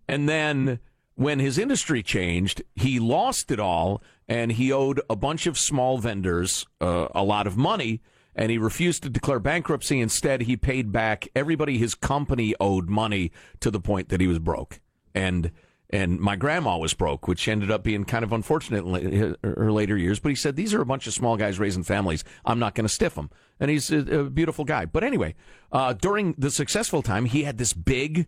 and 0.08 0.30
then 0.30 0.80
when 1.16 1.40
his 1.40 1.58
industry 1.58 2.04
changed, 2.04 2.62
he 2.76 3.00
lost 3.00 3.50
it 3.50 3.60
all, 3.60 4.02
and 4.32 4.54
he 4.54 4.72
owed 4.72 5.02
a 5.10 5.16
bunch 5.18 5.46
of 5.46 5.60
small 5.60 5.98
vendors 5.98 6.66
uh, 6.80 7.10
a 7.14 7.22
lot 7.22 7.48
of 7.48 7.58
money. 7.58 8.02
And 8.34 8.50
he 8.50 8.58
refused 8.58 9.04
to 9.04 9.10
declare 9.10 9.42
bankruptcy. 9.42 10.00
Instead, 10.00 10.44
he 10.44 10.56
paid 10.56 10.94
back 10.94 11.28
everybody 11.36 11.78
his 11.78 11.96
company 11.96 12.56
owed 12.58 12.90
money 12.90 13.34
to 13.60 13.70
the 13.70 13.82
point 13.82 14.08
that 14.08 14.22
he 14.22 14.28
was 14.28 14.40
broke. 14.40 14.80
And 15.14 15.52
and 15.90 16.18
my 16.22 16.38
grandma 16.38 16.78
was 16.78 16.94
broke, 16.94 17.28
which 17.28 17.50
ended 17.50 17.70
up 17.70 17.84
being 17.84 18.06
kind 18.06 18.24
of 18.24 18.32
unfortunate 18.32 18.86
in 18.86 19.36
her 19.44 19.70
later 19.70 19.98
years. 19.98 20.22
But 20.22 20.30
he 20.30 20.36
said, 20.36 20.56
These 20.56 20.74
are 20.74 20.80
a 20.80 20.86
bunch 20.86 21.08
of 21.08 21.14
small 21.14 21.36
guys 21.36 21.60
raising 21.60 21.84
families. 21.84 22.24
I'm 22.46 22.60
not 22.60 22.74
going 22.74 22.86
to 22.86 22.94
stiff 22.94 23.16
them. 23.16 23.32
And 23.60 23.70
he's 23.70 23.92
a, 23.92 24.20
a 24.20 24.30
beautiful 24.30 24.64
guy. 24.64 24.86
But 24.86 25.04
anyway, 25.04 25.36
uh, 25.74 25.92
during 25.92 26.36
the 26.38 26.52
successful 26.52 27.02
time, 27.02 27.26
he 27.26 27.44
had 27.44 27.58
this 27.58 27.74
big 27.74 28.28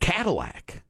Cadillac. 0.00 0.82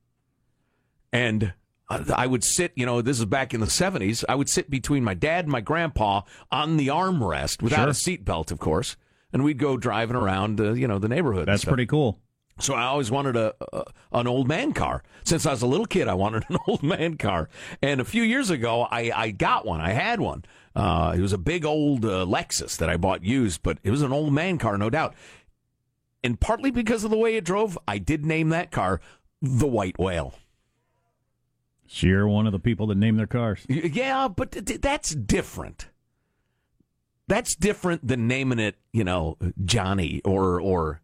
And 1.12 1.53
I 1.88 2.27
would 2.27 2.42
sit, 2.42 2.73
you 2.77 2.87
know, 2.87 3.03
this 3.03 3.18
is 3.18 3.27
back 3.27 3.53
in 3.53 3.61
the 3.61 3.66
70s. 3.66 4.25
I 4.29 4.35
would 4.35 4.49
sit 4.49 4.70
between 4.70 5.05
my 5.05 5.14
dad 5.14 5.44
and 5.44 5.53
my 5.53 5.61
grandpa 5.61 6.23
on 6.51 6.77
the 6.77 6.88
armrest 6.88 7.62
without 7.62 7.88
a 7.88 7.92
seatbelt, 7.92 8.51
of 8.51 8.59
course. 8.59 8.97
And 9.33 9.44
we'd 9.44 9.59
go 9.59 9.77
driving 9.77 10.16
around, 10.16 10.61
uh, 10.61 10.73
you 10.73 10.88
know, 10.88 10.99
the 10.99 11.09
neighborhood. 11.09 11.47
That's 11.47 11.64
pretty 11.64 11.87
cool. 11.87 12.20
So 12.61 12.75
I 12.75 12.85
always 12.85 13.11
wanted 13.11 13.37
a, 13.37 13.53
a 13.73 13.85
an 14.12 14.27
old 14.27 14.47
man 14.47 14.73
car. 14.73 15.03
Since 15.25 15.44
I 15.44 15.51
was 15.51 15.62
a 15.62 15.66
little 15.66 15.87
kid, 15.87 16.07
I 16.07 16.14
wanted 16.14 16.44
an 16.49 16.59
old 16.68 16.83
man 16.83 17.16
car. 17.16 17.49
And 17.83 18.01
a 18.01 18.05
few 18.05 18.23
years 18.23 18.51
ago, 18.51 18.83
I, 18.90 19.11
I 19.14 19.31
got 19.31 19.66
one. 19.66 19.81
I 19.81 19.90
had 19.90 20.20
one. 20.20 20.44
Uh, 20.75 21.14
it 21.16 21.20
was 21.20 21.33
a 21.33 21.38
big 21.38 21.64
old 21.64 22.05
uh, 22.05 22.25
Lexus 22.25 22.77
that 22.79 22.88
I 22.88 22.97
bought 22.97 23.25
used, 23.25 23.62
but 23.62 23.79
it 23.83 23.90
was 23.90 24.03
an 24.03 24.12
old 24.12 24.33
man 24.33 24.59
car, 24.59 24.79
no 24.79 24.88
doubt. 24.88 25.14
And 26.23 26.40
partly 26.40 26.70
because 26.70 27.05
of 27.05 27.11
the 27.11 27.18
way 27.18 27.37
it 27.37 27.44
drove, 27.44 27.79
I 27.87 27.99
did 27.99 28.25
name 28.25 28.49
that 28.51 28.70
car 28.70 29.01
the 29.42 29.66
White 29.66 29.99
Whale. 29.99 30.35
So 31.87 32.07
you're 32.07 32.29
one 32.29 32.47
of 32.47 32.53
the 32.53 32.59
people 32.59 32.87
that 32.88 32.97
name 32.97 33.16
their 33.16 33.27
cars. 33.27 33.64
Yeah, 33.68 34.29
but 34.29 34.53
th- 34.53 34.64
th- 34.64 34.81
that's 34.81 35.14
different. 35.14 35.88
That's 37.29 37.55
different 37.55 38.07
than 38.07 38.27
naming 38.27 38.59
it, 38.59 38.77
you 38.92 39.05
know, 39.05 39.38
Johnny 39.64 40.20
or 40.25 40.61
or 40.61 41.01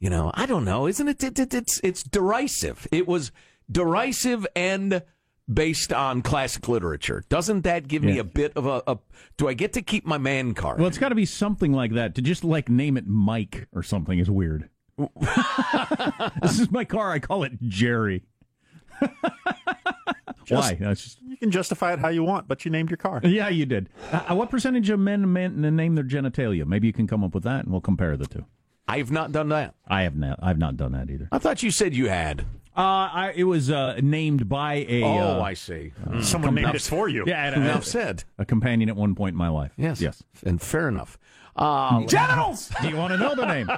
you 0.00 0.10
know, 0.10 0.30
I 0.34 0.46
don't 0.46 0.64
know. 0.64 0.86
Isn't 0.86 1.08
it? 1.08 1.22
it, 1.22 1.38
it 1.38 1.54
it's 1.54 1.80
it's 1.82 2.02
derisive. 2.02 2.86
It 2.92 3.06
was 3.06 3.32
derisive 3.70 4.46
and 4.54 5.02
based 5.52 5.92
on 5.92 6.22
classic 6.22 6.68
literature. 6.68 7.24
Doesn't 7.28 7.62
that 7.62 7.88
give 7.88 8.02
me 8.02 8.18
a 8.18 8.24
bit 8.24 8.52
of 8.56 8.66
a, 8.66 8.82
a? 8.86 8.98
Do 9.36 9.48
I 9.48 9.54
get 9.54 9.72
to 9.74 9.82
keep 9.82 10.06
my 10.06 10.18
man 10.18 10.54
card? 10.54 10.78
Well, 10.78 10.88
it's 10.88 10.98
got 10.98 11.10
to 11.10 11.14
be 11.14 11.26
something 11.26 11.72
like 11.72 11.92
that. 11.94 12.14
To 12.16 12.22
just 12.22 12.44
like 12.44 12.68
name 12.68 12.96
it 12.96 13.06
Mike 13.06 13.66
or 13.72 13.82
something 13.82 14.18
is 14.18 14.30
weird. 14.30 14.68
this 16.42 16.60
is 16.60 16.70
my 16.70 16.84
car. 16.84 17.12
I 17.12 17.18
call 17.18 17.42
it 17.44 17.52
Jerry. 17.62 18.24
Why? 20.50 20.74
That's 20.74 21.02
just, 21.02 21.22
You 21.22 21.36
can 21.36 21.50
justify 21.50 21.92
it 21.92 21.98
how 21.98 22.08
you 22.08 22.22
want, 22.24 22.48
but 22.48 22.64
you 22.64 22.70
named 22.70 22.90
your 22.90 22.96
car. 22.96 23.20
yeah, 23.24 23.48
you 23.48 23.66
did. 23.66 23.88
Uh, 24.12 24.34
what 24.34 24.50
percentage 24.50 24.90
of 24.90 25.00
men, 25.00 25.32
men 25.32 25.60
name 25.76 25.94
their 25.94 26.04
genitalia? 26.04 26.64
Maybe 26.66 26.86
you 26.86 26.92
can 26.92 27.06
come 27.06 27.22
up 27.24 27.34
with 27.34 27.44
that, 27.44 27.64
and 27.64 27.72
we'll 27.72 27.80
compare 27.80 28.16
the 28.16 28.26
two. 28.26 28.44
I've 28.86 29.10
not 29.10 29.32
done 29.32 29.48
that. 29.48 29.74
I 29.88 30.02
have 30.02 30.14
not. 30.16 30.38
I've 30.42 30.58
not 30.58 30.76
done 30.76 30.92
that 30.92 31.08
either. 31.10 31.28
I 31.32 31.38
thought 31.38 31.62
you 31.62 31.70
said 31.70 31.94
you 31.94 32.08
had. 32.08 32.42
Uh, 32.76 32.80
I, 33.12 33.32
it 33.36 33.44
was 33.44 33.70
uh, 33.70 34.00
named 34.02 34.48
by 34.48 34.84
a 34.88 35.02
Oh, 35.04 35.38
uh, 35.38 35.40
I 35.42 35.54
see. 35.54 35.92
Someone 36.20 36.54
named 36.56 36.74
it 36.74 36.82
for 36.82 37.08
you. 37.08 37.24
yeah, 37.26 37.50
a, 37.50 37.54
Enough 37.54 37.84
said. 37.84 38.24
a 38.36 38.44
companion 38.44 38.88
at 38.88 38.96
one 38.96 39.14
point 39.14 39.34
in 39.34 39.38
my 39.38 39.48
life. 39.48 39.70
Yes. 39.76 40.00
yes. 40.00 40.22
And 40.44 40.60
fair 40.60 40.88
enough. 40.88 41.16
Uh, 41.56 42.04
genitals. 42.06 42.70
Do 42.82 42.88
you 42.88 42.96
want 42.96 43.12
to 43.12 43.18
know 43.18 43.34
the 43.34 43.46
name? 43.46 43.70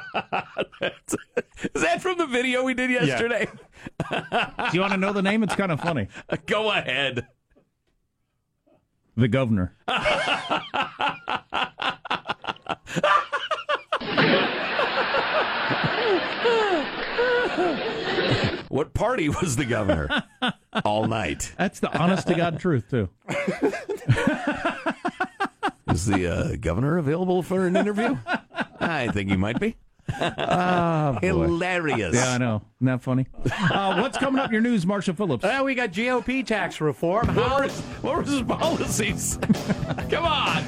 Is 1.74 1.82
that 1.82 2.00
from 2.00 2.18
the 2.18 2.26
video 2.26 2.64
we 2.64 2.74
did 2.74 2.90
yesterday? 2.90 3.48
Do 4.10 4.70
you 4.72 4.80
want 4.80 4.92
to 4.92 4.98
know 4.98 5.12
the 5.12 5.22
name? 5.22 5.42
It's 5.42 5.54
kind 5.54 5.70
of 5.70 5.80
funny. 5.80 6.08
Go 6.46 6.70
ahead. 6.70 7.26
The 9.16 9.28
governor. 9.28 9.74
What 18.68 18.92
party 18.92 19.30
was 19.30 19.56
the 19.56 19.64
governor? 19.64 20.24
All 20.84 21.06
night. 21.06 21.54
That's 21.56 21.80
the 21.80 21.96
honest 21.96 22.26
to 22.26 22.34
God 22.34 22.60
truth 22.60 22.90
too. 22.90 23.08
Is 25.90 26.06
the 26.06 26.26
uh, 26.26 26.56
governor 26.56 26.98
available 26.98 27.42
for 27.42 27.66
an 27.66 27.76
interview? 27.76 28.16
I 28.80 29.08
think 29.08 29.30
he 29.30 29.36
might 29.36 29.60
be. 29.60 29.76
Hilarious. 31.22 32.14
Yeah, 32.14 32.32
I 32.32 32.38
know. 32.38 32.62
Isn't 32.80 32.86
that 32.86 33.02
funny? 33.02 33.26
Uh, 33.44 34.00
what's 34.00 34.18
coming 34.18 34.40
up 34.40 34.46
in 34.46 34.52
your 34.52 34.62
news, 34.62 34.86
Marshall 34.86 35.14
Phillips? 35.14 35.42
Well, 35.44 35.64
we 35.64 35.74
got 35.74 35.90
GOP 35.92 36.44
tax 36.44 36.80
reform. 36.80 37.28
What 37.28 37.36
How 37.36 37.58
were, 37.58 37.68
what 38.02 38.16
were 38.16 38.22
his 38.22 38.42
policies? 38.42 39.38
Come 40.10 40.24
on. 40.24 40.62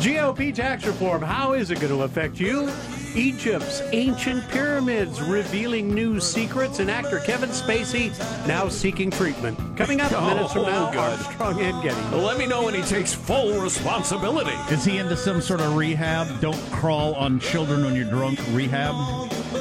GOP 0.00 0.54
tax 0.54 0.86
reform? 0.86 1.22
How 1.22 1.52
is 1.54 1.70
it 1.70 1.80
going 1.80 1.92
to 1.92 2.02
affect 2.02 2.38
you 2.38 2.70
Egypt's 3.14 3.82
ancient 3.92 4.46
pyramids 4.48 5.20
revealing 5.20 5.92
new 5.94 6.20
secrets, 6.20 6.78
and 6.78 6.90
actor 6.90 7.20
Kevin 7.20 7.48
Spacey 7.50 8.10
now 8.46 8.68
seeking 8.68 9.10
treatment. 9.10 9.58
Coming 9.76 10.00
up 10.00 10.12
in 10.12 10.24
minutes 10.24 10.52
from 10.52 10.62
now, 10.62 10.90
Oh, 10.94 10.98
Armstrong 10.98 11.60
and 11.60 11.82
Getty. 11.82 12.16
Let 12.16 12.38
me 12.38 12.46
know 12.46 12.64
when 12.64 12.74
he 12.74 12.82
takes 12.82 13.12
full 13.14 13.60
responsibility. 13.60 14.52
Is 14.72 14.84
he 14.84 14.98
into 14.98 15.16
some 15.16 15.40
sort 15.40 15.60
of 15.60 15.76
rehab? 15.76 16.40
Don't 16.40 16.60
crawl 16.70 17.14
on 17.14 17.40
children 17.40 17.84
when 17.84 17.94
you're 17.94 18.08
drunk 18.10 18.40
rehab? 18.52 18.94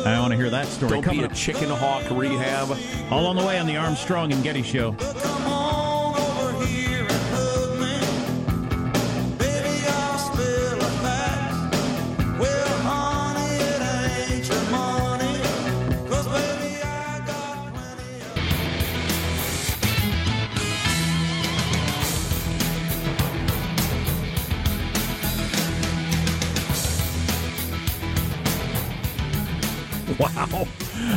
I 0.06 0.20
want 0.20 0.32
to 0.32 0.38
hear 0.38 0.50
that 0.50 0.68
story. 0.68 0.92
Don't 0.92 1.04
Coming 1.04 1.20
be 1.22 1.26
a 1.26 1.30
up. 1.30 1.34
chicken 1.36 1.70
hawk 1.70 2.04
rehab. 2.12 2.78
All 3.12 3.26
on 3.28 3.36
the 3.36 3.44
way 3.44 3.58
on 3.60 3.68
the 3.68 3.78
Armstrong 3.78 4.32
and 4.32 4.44
Getty 4.44 4.64
Show. 4.64 4.92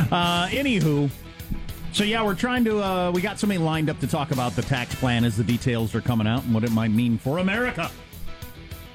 Uh, 0.11 0.47
anywho, 0.47 1.09
so 1.93 2.03
yeah, 2.03 2.23
we're 2.23 2.35
trying 2.35 2.63
to. 2.65 2.81
Uh, 2.83 3.11
we 3.11 3.21
got 3.21 3.39
somebody 3.39 3.57
lined 3.59 3.89
up 3.89 3.99
to 3.99 4.07
talk 4.07 4.31
about 4.31 4.55
the 4.55 4.61
tax 4.61 4.93
plan 4.95 5.23
as 5.25 5.37
the 5.37 5.43
details 5.43 5.93
are 5.95 6.01
coming 6.01 6.27
out 6.27 6.43
and 6.43 6.53
what 6.53 6.63
it 6.63 6.71
might 6.71 6.91
mean 6.91 7.17
for 7.17 7.37
America. 7.39 7.89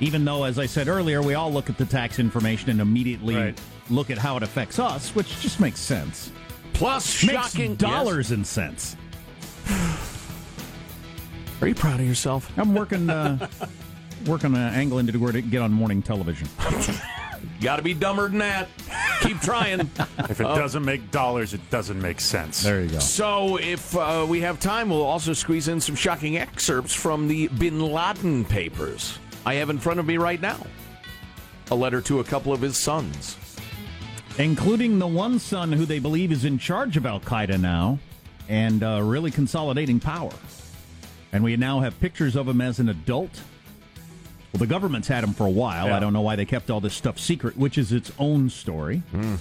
Even 0.01 0.25
though, 0.25 0.45
as 0.45 0.59
I 0.59 0.67
said 0.67 0.89
earlier, 0.89 1.23
we 1.23 1.35
all 1.35 1.51
look 1.53 1.71
at 1.71 1.79
the 1.79 1.87
tax 1.87 2.19
information 2.19 2.69
and 2.71 2.81
immediately 2.83 3.35
Right. 3.37 3.61
look 3.89 4.11
at 4.11 4.19
how 4.19 4.37
it 4.37 4.43
affects 4.43 4.79
us, 4.79 5.15
which 5.15 5.41
just 5.41 5.59
makes 5.61 5.81
sense. 5.81 6.31
Plus, 6.75 7.23
Makes 7.25 7.53
shocking 7.53 7.77
dollars 7.77 8.31
and 8.31 8.47
cents. 8.47 8.97
Are 11.63 11.69
you 11.69 11.75
proud 11.75 12.01
of 12.01 12.07
yourself? 12.07 12.51
I'm 12.59 12.75
working, 12.75 13.09
uh, 13.09 13.49
working 14.27 14.55
an 14.55 14.75
angle 14.75 14.99
into 14.99 15.19
where 15.19 15.33
to 15.33 15.41
get 15.41 15.63
on 15.63 15.73
morning 15.73 16.03
television. 16.03 16.49
Got 17.63 17.77
to 17.77 17.83
be 17.83 17.95
dumber 17.95 18.29
than 18.29 18.39
that. 18.39 18.69
Keep 19.23 19.41
trying. 19.41 19.81
If 20.29 20.41
it 20.41 20.45
doesn't 20.45 20.85
make 20.85 21.11
dollars, 21.11 21.55
it 21.55 21.69
doesn't 21.71 22.01
make 22.01 22.21
sense. 22.21 22.63
There 22.63 22.83
you 22.83 22.91
go. 22.91 22.99
So, 22.99 23.57
if 23.59 23.97
uh, 23.97 24.27
we 24.29 24.41
have 24.41 24.61
time, 24.61 24.91
we'll 24.91 25.03
also 25.03 25.33
squeeze 25.33 25.69
in 25.69 25.81
some 25.81 25.95
shocking 25.97 26.37
excerpts 26.37 26.95
from 26.95 27.27
the 27.29 27.49
Bin 27.49 27.81
Laden 27.81 28.45
papers. 28.45 29.19
I 29.45 29.55
have 29.55 29.71
in 29.71 29.79
front 29.79 30.01
of 30.01 30.07
me 30.07 30.17
right 30.19 30.41
now 30.41 30.65
a 31.71 31.75
letter 31.75 32.01
to 32.03 32.21
a 32.21 32.25
couple 32.25 32.53
of 32.53 32.61
his 32.61 32.77
sons. 32.77 33.37
including 34.39 34.99
the 34.99 35.07
one 35.07 35.39
son 35.39 35.73
who 35.73 35.85
they 35.87 35.99
believe 35.99 36.31
is 36.31 36.45
in 36.45 36.59
charge 36.59 36.97
of 36.97 37.07
Al 37.07 37.21
Qaeda 37.21 37.59
now 37.61 37.99
and 38.49 38.83
uh, 38.83 39.01
really 39.03 39.31
consolidating 39.31 39.99
power. 39.99 40.33
And 41.33 41.43
we 41.43 41.57
now 41.57 41.81
have 41.81 41.99
pictures 42.01 42.37
of 42.37 42.47
him 42.49 42.61
as 42.61 42.79
an 42.79 42.89
adult. 42.89 43.41
Well, 44.57 44.67
the 44.67 44.73
government's 44.73 45.07
had 45.07 45.23
them 45.23 45.35
for 45.35 45.47
a 45.47 45.51
while. 45.51 45.89
Yeah. 45.89 45.97
I 45.99 46.01
don't 46.01 46.15
know 46.15 46.23
why 46.23 46.35
they 46.35 46.47
kept 46.47 46.71
all 46.71 46.81
this 46.81 46.95
stuff 46.95 47.19
secret, 47.19 47.59
which 47.59 47.77
is 47.77 47.93
its 47.93 48.11
own 48.19 48.49
story. 48.49 49.03
Hmm. 49.11 49.35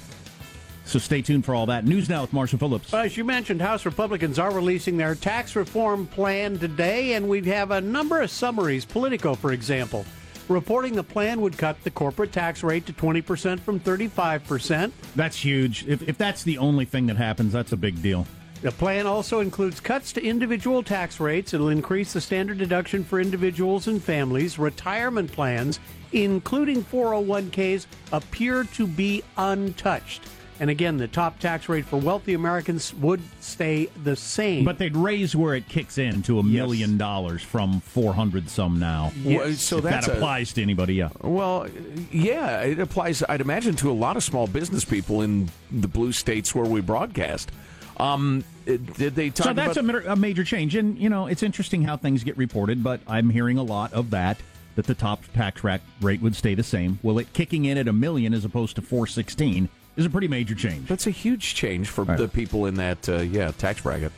So 0.83 0.99
stay 0.99 1.21
tuned 1.21 1.45
for 1.45 1.55
all 1.55 1.67
that. 1.67 1.85
News 1.85 2.09
now 2.09 2.19
with 2.23 2.33
Marshall 2.33 2.59
Phillips. 2.59 2.91
Well, 2.91 3.05
as 3.05 3.15
you 3.15 3.23
mentioned, 3.23 3.61
House 3.61 3.85
Republicans 3.85 4.37
are 4.39 4.51
releasing 4.51 4.97
their 4.97 5.15
tax 5.15 5.55
reform 5.55 6.05
plan 6.05 6.59
today, 6.59 7.13
and 7.13 7.29
we 7.29 7.41
have 7.43 7.71
a 7.71 7.79
number 7.79 8.21
of 8.21 8.29
summaries. 8.29 8.83
Politico, 8.83 9.35
for 9.35 9.53
example, 9.53 10.05
reporting 10.49 10.95
the 10.95 11.03
plan 11.03 11.39
would 11.39 11.57
cut 11.57 11.81
the 11.85 11.91
corporate 11.91 12.33
tax 12.33 12.61
rate 12.61 12.85
to 12.85 12.91
20% 12.91 13.61
from 13.61 13.79
35%. 13.79 14.91
That's 15.15 15.37
huge. 15.37 15.87
If, 15.87 16.01
if 16.09 16.17
that's 16.17 16.43
the 16.43 16.57
only 16.57 16.83
thing 16.83 17.05
that 17.05 17.15
happens, 17.15 17.53
that's 17.53 17.71
a 17.71 17.77
big 17.77 18.01
deal. 18.01 18.27
The 18.65 18.71
plan 18.71 19.05
also 19.05 19.41
includes 19.41 19.79
cuts 19.79 20.11
to 20.13 20.25
individual 20.25 20.81
tax 20.81 21.19
rates. 21.19 21.53
It'll 21.53 21.69
increase 21.69 22.13
the 22.13 22.19
standard 22.19 22.57
deduction 22.57 23.03
for 23.03 23.19
individuals 23.19 23.87
and 23.87 24.03
families. 24.03 24.57
Retirement 24.57 25.31
plans, 25.31 25.79
including 26.13 26.83
401ks, 26.83 27.85
appear 28.11 28.63
to 28.63 28.87
be 28.87 29.21
untouched. 29.37 30.23
And 30.59 30.71
again, 30.71 30.97
the 30.97 31.07
top 31.07 31.37
tax 31.37 31.69
rate 31.69 31.85
for 31.85 31.97
wealthy 31.97 32.33
Americans 32.33 32.91
would 32.95 33.21
stay 33.39 33.87
the 34.03 34.15
same. 34.15 34.65
But 34.65 34.79
they'd 34.79 34.97
raise 34.97 35.35
where 35.35 35.53
it 35.53 35.69
kicks 35.69 35.99
in 35.99 36.23
to 36.23 36.39
a 36.39 36.43
million 36.43 36.97
dollars 36.97 37.43
from 37.43 37.81
400 37.81 38.49
some 38.49 38.79
now. 38.79 39.11
Well, 39.23 39.53
so 39.53 39.77
if 39.77 39.83
that's 39.83 40.07
that 40.07 40.13
a- 40.13 40.17
applies 40.17 40.53
to 40.53 40.63
anybody, 40.63 40.95
yeah. 40.95 41.09
Well, 41.21 41.67
yeah, 42.11 42.61
it 42.61 42.79
applies, 42.79 43.21
I'd 43.29 43.41
imagine, 43.41 43.75
to 43.75 43.91
a 43.91 43.93
lot 43.93 44.17
of 44.17 44.23
small 44.23 44.47
business 44.47 44.83
people 44.83 45.21
in 45.21 45.51
the 45.69 45.87
blue 45.87 46.11
states 46.11 46.55
where 46.55 46.65
we 46.65 46.81
broadcast. 46.81 47.51
Um, 47.97 48.39
it- 48.39 48.45
did 48.65 49.15
they 49.15 49.29
talk 49.29 49.45
So 49.47 49.53
that's 49.53 49.77
about... 49.77 49.95
a, 49.95 50.03
ma- 50.07 50.13
a 50.13 50.15
major 50.15 50.43
change, 50.43 50.75
and 50.75 50.97
you 50.97 51.09
know 51.09 51.27
it's 51.27 51.43
interesting 51.43 51.83
how 51.83 51.97
things 51.97 52.23
get 52.23 52.35
reported. 52.37 52.83
But 52.83 52.99
I'm 53.07 53.29
hearing 53.29 53.57
a 53.57 53.63
lot 53.63 53.93
of 53.93 54.09
that 54.11 54.37
that 54.75 54.85
the 54.85 54.95
top 54.95 55.23
tax 55.33 55.63
ra- 55.63 55.77
rate 56.01 56.21
would 56.21 56.35
stay 56.35 56.53
the 56.55 56.63
same. 56.63 56.99
Well, 57.03 57.17
it 57.19 57.31
kicking 57.33 57.65
in 57.65 57.77
at 57.77 57.87
a 57.87 57.93
million 57.93 58.33
as 58.33 58.43
opposed 58.43 58.75
to 58.75 58.81
416 58.81 59.69
is 59.95 60.05
a 60.05 60.09
pretty 60.09 60.27
major 60.27 60.53
change. 60.55 60.87
That's 60.89 61.07
a 61.07 61.11
huge 61.11 61.55
change 61.55 61.87
for 61.89 62.03
Right. 62.03 62.17
the 62.17 62.27
people 62.27 62.65
in 62.65 62.75
that, 62.75 63.07
uh, 63.07 63.19
yeah, 63.21 63.51
tax 63.51 63.79
bracket. 63.81 64.11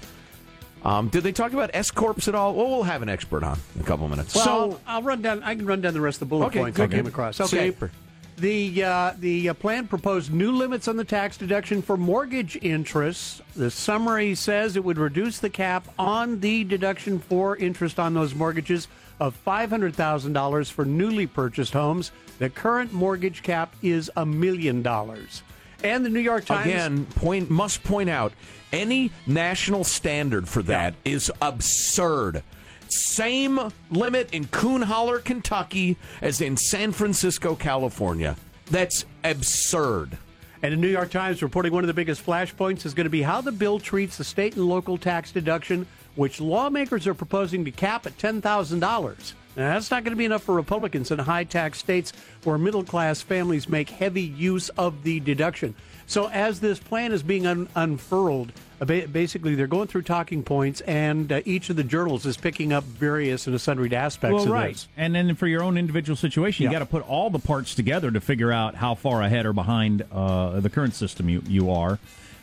Um, 0.83 1.09
did 1.09 1.21
they 1.23 1.31
talk 1.31 1.53
about 1.53 1.69
S 1.73 1.91
corps 1.91 2.27
at 2.27 2.33
all? 2.33 2.55
Well, 2.55 2.67
we'll 2.69 2.83
have 2.83 3.01
an 3.03 3.09
expert 3.09 3.43
on 3.43 3.59
in 3.75 3.81
a 3.81 3.83
couple 3.83 4.07
minutes. 4.07 4.33
Well, 4.33 4.45
So- 4.71 4.79
I'll 4.87 5.03
run 5.03 5.21
down. 5.21 5.43
I 5.43 5.53
can 5.53 5.65
run 5.67 5.81
down 5.81 5.93
the 5.93 6.01
rest 6.01 6.15
of 6.15 6.19
the 6.21 6.25
bullet 6.27 6.47
Okay, 6.47 6.59
points 6.59 6.79
I 6.79 6.83
okay. 6.85 6.95
came 6.97 7.05
across. 7.07 7.39
Okay. 7.39 7.67
Super. 7.71 7.91
The 8.37 8.83
uh, 8.83 9.13
the 9.17 9.49
uh, 9.49 9.53
plan 9.55 9.87
proposed 9.87 10.31
new 10.31 10.51
limits 10.51 10.87
on 10.87 10.95
the 10.95 11.03
tax 11.03 11.37
deduction 11.37 11.81
for 11.81 11.97
mortgage 11.97 12.55
interest. 12.61 13.41
The 13.55 13.71
summary 13.71 14.35
says 14.35 14.75
it 14.75 14.83
would 14.83 14.99
reduce 14.99 15.39
the 15.39 15.49
cap 15.49 15.87
on 15.97 16.39
the 16.39 16.63
deduction 16.63 17.17
for 17.17 17.57
interest 17.57 17.99
on 17.99 18.13
those 18.13 18.35
mortgages 18.35 18.87
of 19.19 19.35
five 19.35 19.71
hundred 19.71 19.95
thousand 19.95 20.33
dollars 20.33 20.69
for 20.69 20.85
newly 20.85 21.25
purchased 21.25 21.73
homes. 21.73 22.11
The 22.37 22.51
current 22.51 22.93
mortgage 22.93 23.41
cap 23.41 23.75
is 23.81 24.11
a 24.15 24.23
million 24.23 24.83
dollars. 24.83 25.41
And 25.83 26.05
the 26.05 26.09
New 26.09 26.19
York 26.19 26.45
Times 26.45 26.67
Again, 26.67 27.05
point 27.05 27.49
must 27.49 27.83
point 27.83 28.09
out 28.09 28.33
any 28.71 29.11
national 29.25 29.83
standard 29.83 30.47
for 30.47 30.61
that 30.63 30.93
is 31.03 31.31
absurd. 31.41 32.43
Same 32.91 33.71
limit 33.91 34.33
in 34.33 34.47
Coon 34.47 34.81
Holler, 34.81 35.19
Kentucky, 35.19 35.97
as 36.21 36.41
in 36.41 36.57
San 36.57 36.91
Francisco, 36.91 37.55
California. 37.55 38.35
That's 38.69 39.05
absurd. 39.23 40.17
And 40.63 40.73
the 40.73 40.77
New 40.77 40.87
York 40.87 41.11
Times 41.11 41.41
reporting 41.43 41.71
one 41.71 41.83
of 41.83 41.87
the 41.87 41.93
biggest 41.93 42.25
flashpoints 42.25 42.85
is 42.85 42.93
going 42.93 43.05
to 43.05 43.11
be 43.11 43.21
how 43.21 43.41
the 43.41 43.51
bill 43.51 43.79
treats 43.79 44.17
the 44.17 44.23
state 44.23 44.55
and 44.55 44.65
local 44.65 44.97
tax 44.97 45.31
deduction, 45.31 45.85
which 46.15 46.41
lawmakers 46.41 47.05
are 47.05 47.13
proposing 47.13 47.63
to 47.65 47.71
cap 47.71 48.05
at 48.07 48.17
$10,000. 48.17 49.33
Now, 49.57 49.73
that's 49.73 49.89
not 49.89 50.03
going 50.03 50.11
to 50.11 50.17
be 50.17 50.25
enough 50.25 50.43
for 50.43 50.53
Republicans 50.53 51.09
in 51.09 51.17
high 51.17 51.43
tax 51.43 51.79
states 51.79 52.13
where 52.43 52.59
middle 52.59 52.83
class 52.83 53.21
families 53.21 53.67
make 53.67 53.89
heavy 53.89 54.21
use 54.21 54.69
of 54.69 55.01
the 55.01 55.19
deduction. 55.19 55.73
So, 56.05 56.29
as 56.29 56.59
this 56.59 56.77
plan 56.79 57.11
is 57.11 57.23
being 57.23 57.47
un- 57.47 57.67
unfurled, 57.75 58.51
uh, 58.79 58.85
basically 58.85 59.55
they're 59.55 59.65
going 59.65 59.87
through 59.87 60.03
talking 60.03 60.43
points, 60.43 60.81
and 60.81 61.31
uh, 61.31 61.41
each 61.43 61.71
of 61.71 61.75
the 61.75 61.83
journals 61.83 62.25
is 62.27 62.37
picking 62.37 62.71
up 62.71 62.83
various 62.83 63.47
and 63.47 63.59
sundry 63.59 63.93
aspects 63.95 64.35
Well, 64.35 64.43
of 64.43 64.49
right. 64.51 64.73
this. 64.75 64.87
And 64.95 65.15
then 65.15 65.33
for 65.35 65.47
your 65.47 65.63
own 65.63 65.75
individual 65.75 66.15
situation, 66.15 66.63
you 66.63 66.69
Yeah. 66.69 66.73
got 66.79 66.85
to 66.85 66.91
put 66.91 67.01
all 67.09 67.31
the 67.31 67.39
parts 67.39 67.73
together 67.73 68.11
to 68.11 68.21
figure 68.21 68.51
out 68.51 68.75
how 68.75 68.93
far 68.93 69.23
ahead 69.23 69.47
or 69.47 69.53
behind 69.53 70.05
uh, 70.11 70.59
the 70.59 70.69
current 70.69 70.93
system 70.93 71.27
you, 71.29 71.41
you 71.47 71.71
are. 71.71 71.97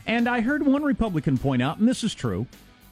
And 0.05 0.29
I 0.29 0.41
heard 0.41 0.67
one 0.67 0.83
Republican 0.83 1.39
point 1.39 1.63
out, 1.63 1.79
and 1.79 1.89
this 1.89 2.03
is 2.05 2.13
true, 2.13 2.47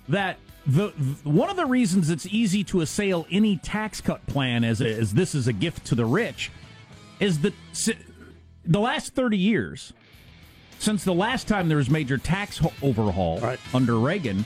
that 0.09 0.39
the, 0.67 0.93
the- 0.97 1.29
one 1.29 1.51
of 1.51 1.57
the 1.57 1.67
reasons 1.67 2.11
it's 2.11 2.27
easy 2.27 2.65
to 2.65 2.81
assail 2.81 3.27
any 3.31 3.57
tax 3.57 4.01
cut 4.01 4.25
plan 4.27 4.65
as, 4.65 4.81
as 4.81 5.15
this 5.15 5.35
is 5.35 5.49
a 5.49 5.53
gift 5.53 5.85
to 5.87 5.95
the 5.95 6.05
rich 6.05 6.51
is 7.21 7.41
that 7.41 7.55
the 8.65 8.81
last 8.81 9.15
30 9.15 9.37
years, 9.37 9.93
since 10.79 11.05
the 11.05 11.15
last 11.15 11.47
time 11.49 11.69
there 11.69 11.77
was 11.79 11.91
major 11.91 12.19
tax 12.19 12.61
overhaul 12.83 13.39
Right. 13.41 13.59
under 13.75 13.99
Reagan, 13.99 14.45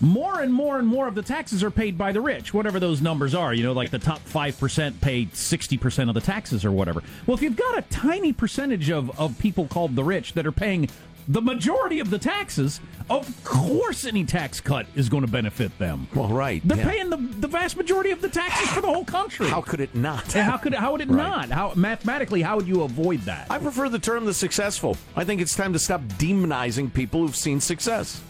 more 0.00 0.40
and 0.40 0.52
more 0.52 0.78
and 0.78 0.86
more 0.86 1.08
of 1.08 1.14
the 1.14 1.22
taxes 1.22 1.62
are 1.64 1.70
paid 1.70 1.96
by 1.96 2.12
the 2.12 2.20
rich, 2.20 2.52
whatever 2.52 2.78
those 2.78 3.00
numbers 3.00 3.34
are. 3.34 3.54
You 3.54 3.62
know, 3.62 3.72
like 3.72 3.90
the 3.90 3.98
top 3.98 4.20
5% 4.28 5.00
pay 5.00 5.24
60% 5.26 6.08
of 6.08 6.14
the 6.14 6.20
taxes 6.20 6.66
or 6.66 6.70
whatever. 6.72 7.02
Well, 7.26 7.34
if 7.34 7.42
you've 7.42 7.56
got 7.56 7.78
a 7.78 7.82
tiny 7.82 8.34
percentage 8.34 8.90
of, 8.90 9.18
of 9.18 9.38
people 9.38 9.66
called 9.66 9.96
the 9.96 10.04
rich 10.04 10.34
that 10.34 10.46
are 10.46 10.52
paying 10.52 10.90
the 11.28 11.42
majority 11.42 12.00
of 12.00 12.10
the 12.10 12.18
taxes, 12.18 12.80
of 13.10 13.44
course 13.44 14.04
any 14.04 14.24
tax 14.24 14.60
cut 14.60 14.86
is 14.94 15.08
going 15.08 15.24
to 15.24 15.30
benefit 15.30 15.76
them. 15.78 16.06
Well, 16.14 16.28
right. 16.28 16.60
They're 16.64 16.78
yeah. 16.78 16.88
paying 16.88 17.10
the, 17.10 17.16
the 17.16 17.48
vast 17.48 17.76
majority 17.76 18.10
of 18.10 18.20
the 18.20 18.28
taxes 18.28 18.68
for 18.70 18.80
the 18.80 18.86
whole 18.86 19.04
country. 19.04 19.48
How 19.48 19.60
could 19.60 19.80
it 19.80 19.94
not? 19.94 20.34
And 20.36 20.44
how 20.44 20.56
could 20.56 20.74
how 20.74 20.92
would 20.92 21.00
it 21.00 21.08
Right. 21.08 21.48
not? 21.48 21.50
How 21.50 21.72
mathematically 21.74 22.42
how 22.42 22.56
would 22.56 22.68
you 22.68 22.82
avoid 22.82 23.20
that? 23.22 23.46
I 23.50 23.58
prefer 23.58 23.88
the 23.88 23.98
term 23.98 24.24
the 24.24 24.34
successful. 24.34 24.96
I 25.14 25.24
think 25.24 25.40
it's 25.40 25.54
time 25.54 25.72
to 25.72 25.78
stop 25.78 26.02
demonizing 26.02 26.92
people 26.92 27.20
who've 27.20 27.36
seen 27.36 27.60
success. 27.60 28.22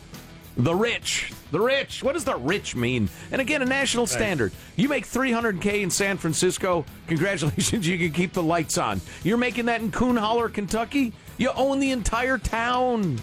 The 0.56 0.74
rich. 0.74 1.32
The 1.50 1.60
rich. 1.60 2.02
What 2.02 2.14
does 2.14 2.24
the 2.24 2.36
rich 2.36 2.74
mean? 2.74 3.10
And 3.30 3.42
again, 3.42 3.60
a 3.60 3.66
national 3.66 4.06
standard. 4.06 4.52
You 4.76 4.88
make 4.88 5.06
300K 5.06 5.82
in 5.82 5.90
San 5.90 6.16
Francisco, 6.16 6.86
congratulations, 7.06 7.86
you 7.86 7.98
can 7.98 8.10
keep 8.12 8.32
the 8.32 8.42
lights 8.42 8.78
on. 8.78 9.02
You're 9.22 9.36
making 9.36 9.66
that 9.66 9.82
in 9.82 9.90
Coon 9.90 10.16
Holler, 10.16 10.48
Kentucky? 10.48 11.12
You 11.38 11.50
own 11.50 11.80
the 11.80 11.90
entire 11.90 12.38
town. 12.38 13.18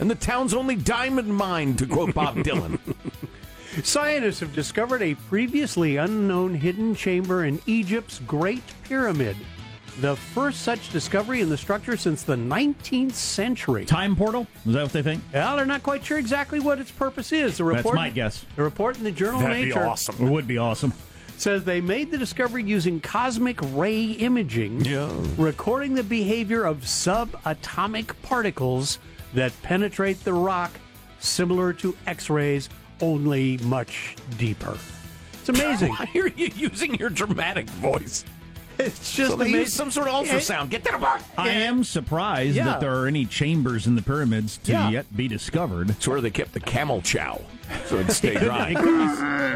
And 0.00 0.10
the 0.10 0.14
town's 0.14 0.54
only 0.54 0.76
diamond 0.76 1.34
mine, 1.34 1.74
to 1.76 1.86
quote 1.86 2.14
Bob 2.14 2.36
Dylan. 2.38 2.78
Scientists 3.82 4.40
have 4.40 4.54
discovered 4.54 5.02
a 5.02 5.14
previously 5.14 5.96
unknown 5.96 6.54
hidden 6.54 6.94
chamber 6.94 7.44
in 7.44 7.60
Egypt's 7.66 8.20
Great 8.20 8.62
Pyramid. 8.84 9.36
The 10.00 10.14
first 10.14 10.62
such 10.62 10.90
discovery 10.92 11.40
in 11.40 11.48
the 11.48 11.56
structure 11.56 11.96
since 11.96 12.22
the 12.22 12.36
19th 12.36 13.14
century. 13.14 13.84
Time 13.84 14.14
portal? 14.14 14.46
Is 14.64 14.74
that 14.74 14.82
what 14.84 14.92
they 14.92 15.02
think? 15.02 15.24
Well, 15.34 15.56
they're 15.56 15.66
not 15.66 15.82
quite 15.82 16.04
sure 16.04 16.18
exactly 16.18 16.60
what 16.60 16.78
its 16.78 16.92
purpose 16.92 17.32
is. 17.32 17.56
The 17.58 17.64
report, 17.64 17.96
my 17.96 18.10
guess. 18.10 18.44
The 18.54 18.62
report 18.62 18.96
in 18.98 19.02
the 19.04 19.10
Journal 19.10 19.40
That'd 19.40 19.56
of 19.56 19.62
be 19.62 19.68
Nature 19.70 19.86
awesome. 19.86 20.24
It 20.24 20.30
would 20.30 20.46
be 20.46 20.56
awesome. 20.58 20.92
Says 21.40 21.64
they 21.64 21.80
made 21.80 22.10
the 22.10 22.18
discovery 22.18 22.62
using 22.64 23.00
cosmic 23.00 23.58
ray 23.74 24.04
imaging, 24.04 24.84
Yeah. 24.84 25.10
recording 25.36 25.94
the 25.94 26.02
behavior 26.02 26.64
of 26.64 26.78
subatomic 26.82 28.10
particles 28.22 28.98
that 29.34 29.52
penetrate 29.62 30.24
the 30.24 30.32
rock, 30.32 30.72
similar 31.20 31.72
to 31.74 31.96
X 32.06 32.28
rays, 32.30 32.68
only 33.00 33.58
much 33.58 34.16
deeper. 34.38 34.76
It's 35.34 35.48
amazing. 35.48 35.92
Why 35.98 36.08
are 36.14 36.28
you 36.28 36.50
using 36.56 36.94
your 36.96 37.10
dramatic 37.10 37.68
voice? 37.70 38.24
It's 38.78 39.14
just 39.14 39.30
So 39.30 39.36
they 39.36 39.44
amazing. 39.46 39.60
use 39.60 39.72
some 39.72 39.90
sort 39.90 40.08
of 40.08 40.14
ultrasound. 40.14 40.70
Get 40.70 40.84
that 40.84 40.92
the 40.92 40.98
book. 40.98 41.20
I 41.36 41.48
am 41.50 41.84
surprised 41.84 42.56
Yeah. 42.56 42.64
that 42.66 42.80
there 42.80 42.94
are 42.94 43.06
any 43.06 43.24
chambers 43.24 43.86
in 43.86 43.94
the 43.96 44.02
pyramids 44.02 44.58
to 44.64 44.72
Yeah. 44.72 44.90
yet 44.90 45.16
be 45.16 45.28
discovered. 45.28 45.90
It's 45.90 46.06
where 46.08 46.20
they 46.20 46.30
kept 46.30 46.52
the 46.54 46.60
camel 46.60 47.02
chow, 47.02 47.40
so 47.86 47.96
it'd 47.96 48.12
stay 48.12 48.34
It 48.36 48.42
dry. 48.42 48.74
could, 48.74 48.84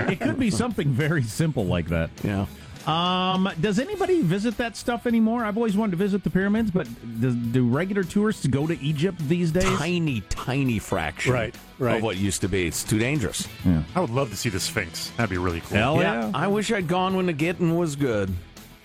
be, 0.09 0.13
it 0.13 0.21
could 0.21 0.39
be 0.39 0.51
something 0.51 0.89
very 0.93 1.23
simple 1.23 1.65
like 1.67 1.89
that. 1.89 2.11
Yeah. 2.25 2.47
Um, 2.85 3.49
does 3.61 3.79
anybody 3.79 4.23
visit 4.23 4.57
that 4.57 4.77
stuff 4.77 5.07
anymore? 5.07 5.45
I've 5.45 5.57
always 5.57 5.77
wanted 5.77 5.93
to 5.93 5.97
visit 5.99 6.25
the 6.25 6.31
pyramids, 6.31 6.73
but 6.73 6.89
does, 7.21 7.37
do 7.37 7.65
regular 7.69 8.03
tourists 8.03 8.45
go 8.49 8.67
to 8.67 8.77
Egypt 8.83 9.21
these 9.29 9.53
days? 9.53 9.63
Tiny, 9.79 10.21
tiny 10.23 10.81
fraction 10.81 11.33
Right, 11.33 11.55
right. 11.79 11.99
of 11.99 12.03
what 12.03 12.17
used 12.17 12.41
to 12.41 12.49
be. 12.49 12.67
It's 12.67 12.83
too 12.83 12.99
dangerous. 12.99 13.47
I 13.95 14.01
would 14.01 14.11
love 14.11 14.31
to 14.31 14.37
see 14.37 14.49
the 14.49 14.59
Sphinx. 14.59 15.13
That'd 15.17 15.31
be 15.31 15.39
really 15.39 15.61
cool. 15.61 15.77
Hell 15.79 15.97
yeah. 16.03 16.33
I 16.35 16.49
wish 16.49 16.73
I'd 16.73 16.89
gone 16.89 17.15
when 17.15 17.27
the 17.27 17.33
getting 17.33 17.77
was 17.77 17.95
good. 17.95 18.35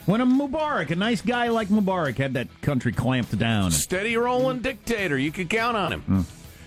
When 0.08 0.22
a 0.22 0.26
Mubarak, 0.26 0.90
a 0.92 0.96
nice 0.96 1.22
guy 1.22 1.50
like 1.50 1.68
Mubarak, 1.68 2.18
had 2.18 2.36
that 2.36 2.48
country 2.62 2.94
clamped 2.94 3.38
down. 3.38 3.72
Steady 3.72 4.16
rolling 4.16 4.60
dictator. 4.60 5.18
You 5.18 5.34
could 5.34 5.50
count 5.50 5.76
on 5.76 5.92
him. 5.92 6.02
Hmm. 6.02 6.22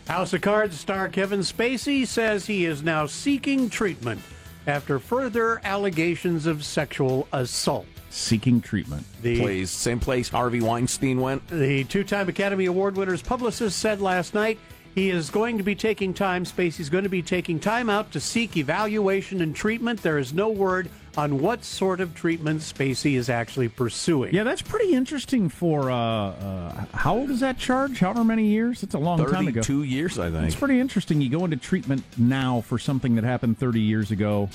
House 0.06 0.34
of 0.34 0.42
Cards 0.42 0.78
star 0.78 1.08
Kevin 1.08 1.40
Spacey 1.40 2.06
says 2.06 2.44
he 2.44 2.66
is 2.66 2.82
now 2.82 3.06
seeking 3.06 3.70
treatment 3.70 4.20
after 4.66 4.98
further 4.98 5.58
allegations 5.64 6.44
of 6.44 6.62
sexual 6.66 7.26
assault. 7.32 7.86
Seeking 8.10 8.60
treatment. 8.60 9.06
The 9.22 9.40
Place, 9.40 9.70
same 9.70 10.00
place 10.00 10.28
Harvey 10.28 10.60
Weinstein 10.60 11.18
went. 11.18 11.48
The 11.48 11.84
two 11.84 12.04
time 12.04 12.28
Academy 12.28 12.66
Award 12.66 12.94
winner's 12.94 13.22
publicist 13.22 13.78
said 13.78 14.02
last 14.02 14.34
night 14.34 14.58
he 14.94 15.08
is 15.08 15.30
going 15.30 15.56
to 15.56 15.64
be 15.64 15.74
taking 15.74 16.12
time, 16.12 16.44
Spacey's 16.44 16.90
going 16.90 17.04
to 17.04 17.10
be 17.10 17.22
taking 17.22 17.58
time 17.58 17.88
out 17.88 18.12
to 18.12 18.20
seek 18.20 18.58
evaluation 18.58 19.40
and 19.40 19.56
treatment. 19.56 20.02
There 20.02 20.18
is 20.18 20.34
no 20.34 20.50
word 20.50 20.90
on 21.16 21.40
what 21.40 21.64
sort 21.64 22.00
of 22.00 22.14
treatment 22.14 22.60
Spacey 22.60 23.14
is 23.16 23.28
actually 23.28 23.68
pursuing. 23.68 24.34
Yeah, 24.34 24.44
that's 24.44 24.62
pretty 24.62 24.94
interesting 24.94 25.48
for, 25.48 25.90
uh, 25.90 25.96
uh, 25.96 26.84
how 26.94 27.16
old 27.16 27.30
is 27.30 27.40
that 27.40 27.58
charge? 27.58 27.98
However 28.00 28.24
many 28.24 28.46
years? 28.46 28.82
It's 28.82 28.94
a 28.94 28.98
long 28.98 29.24
time 29.26 29.48
ago. 29.48 29.60
Two 29.60 29.82
years, 29.82 30.18
I 30.18 30.30
think. 30.30 30.46
It's 30.46 30.54
pretty 30.56 30.78
interesting. 30.80 31.20
You 31.20 31.28
go 31.28 31.44
into 31.44 31.56
treatment 31.56 32.04
now 32.16 32.60
for 32.62 32.78
something 32.78 33.16
that 33.16 33.24
happened 33.24 33.58
30 33.58 33.80
years 33.80 34.10
ago. 34.10 34.48